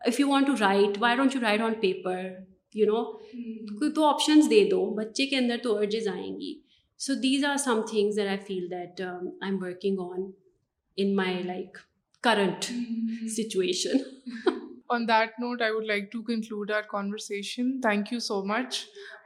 if 0.00 0.20
you 0.20 0.28
want 0.28 0.46
to 0.46 0.52
write 0.60 0.98
why 1.00 1.16
don't 1.16 1.34
you 1.34 1.40
write 1.40 1.60
on 1.60 1.74
paper 1.80 2.28
you 2.74 2.86
know 2.86 3.90
تو 3.90 4.04
آپشنز 4.04 4.50
دے 4.50 4.64
دو. 4.64 4.84
بچے 4.96 5.26
کے 5.26 5.36
اندر 5.36 5.56
تو 5.62 5.76
ارجز 5.78 6.08
آئیں 6.08 6.40
گی. 6.40 6.54
So 7.00 7.14
these 7.14 7.44
are 7.44 7.56
some 7.56 7.80
things 7.90 8.16
that 8.16 8.28
I 8.28 8.38
feel 8.46 8.70
that 8.70 9.00
I 9.00 9.50
am 9.50 9.62
working 9.62 9.98
on 10.00 10.30
in 10.98 11.14
my 11.16 11.42
like 11.42 11.78
current 12.24 12.64
situation 13.30 13.98
on 14.90 15.08
that 15.08 15.40
note 15.40 15.62
I 15.62 15.72
would 15.72 15.86
like 15.86 16.12
to 16.12 16.22
conclude 16.22 16.72
our 16.72 16.82
conversation 16.90 17.80
thank 17.80 18.12
you 18.12 18.18
so 18.20 18.42
much 18.44 18.84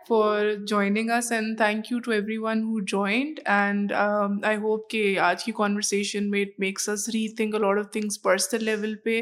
for 0.09 0.47
joining 0.69 1.11
us 1.11 1.31
and 1.33 1.57
thank 1.59 1.93
you 1.93 1.99
to 1.99 2.11
everyone 2.39 2.63
who 2.63 2.81
joined 2.81 3.41
and 3.45 3.93
I 3.93 4.57
hope 4.57 4.89
کہ 4.91 5.19
آج 5.19 5.45
کی 5.45 5.53
conversation 5.53 6.31
میں 6.31 6.43
it 6.43 6.59
makes 6.59 6.89
us 6.89 7.09
rethink 7.37 7.55
a lot 7.55 7.79
of 7.79 7.91
things 7.93 8.23
personal 8.23 8.65
level 8.65 8.95
پہ 9.05 9.21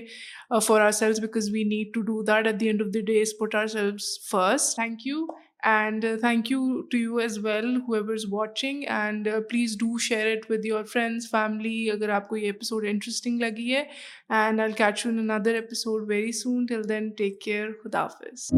for 0.66 0.80
ourselves 0.90 1.20
because 1.20 1.50
we 1.52 1.64
need 1.64 1.94
to 1.94 2.00
do 2.02 2.22
that 2.22 2.46
at 2.46 2.60
the 2.60 2.66
end 2.66 2.82
of 2.82 2.94
the 2.94 3.00
days 3.06 3.38
put 3.38 3.54
ourselves 3.66 4.18
first 4.30 4.74
thank 4.74 5.06
you 5.06 5.26
and 5.62 6.04
thank 6.20 6.50
you 6.50 6.80
to 6.82 6.98
you 6.98 7.16
as 7.16 7.38
well 7.44 7.76
whoever 7.94 8.12
is 8.12 8.24
watching 8.30 8.82
and 8.88 9.28
please 9.50 9.76
do 9.76 9.98
share 9.98 10.26
it 10.26 10.50
with 10.50 10.66
your 10.66 10.84
friends 10.84 11.30
family 11.30 11.90
اگر 11.90 12.08
آپ 12.08 12.28
کو 12.28 12.36
یہ 12.36 12.46
episode 12.46 12.86
interesting 12.88 13.40
لگی 13.40 13.74
ہے 13.74 13.84
and 14.30 14.60
I 14.60 14.72
catch 14.72 15.06
you 15.06 15.12
in 15.12 15.30
other 15.30 15.54
episode 15.54 16.08
very 16.08 16.32
soon 16.32 16.66
till 16.66 16.88
then 16.88 17.10
take 17.10 17.40
care 17.40 17.70
خدا 17.84 18.02
حافظ 18.02 18.50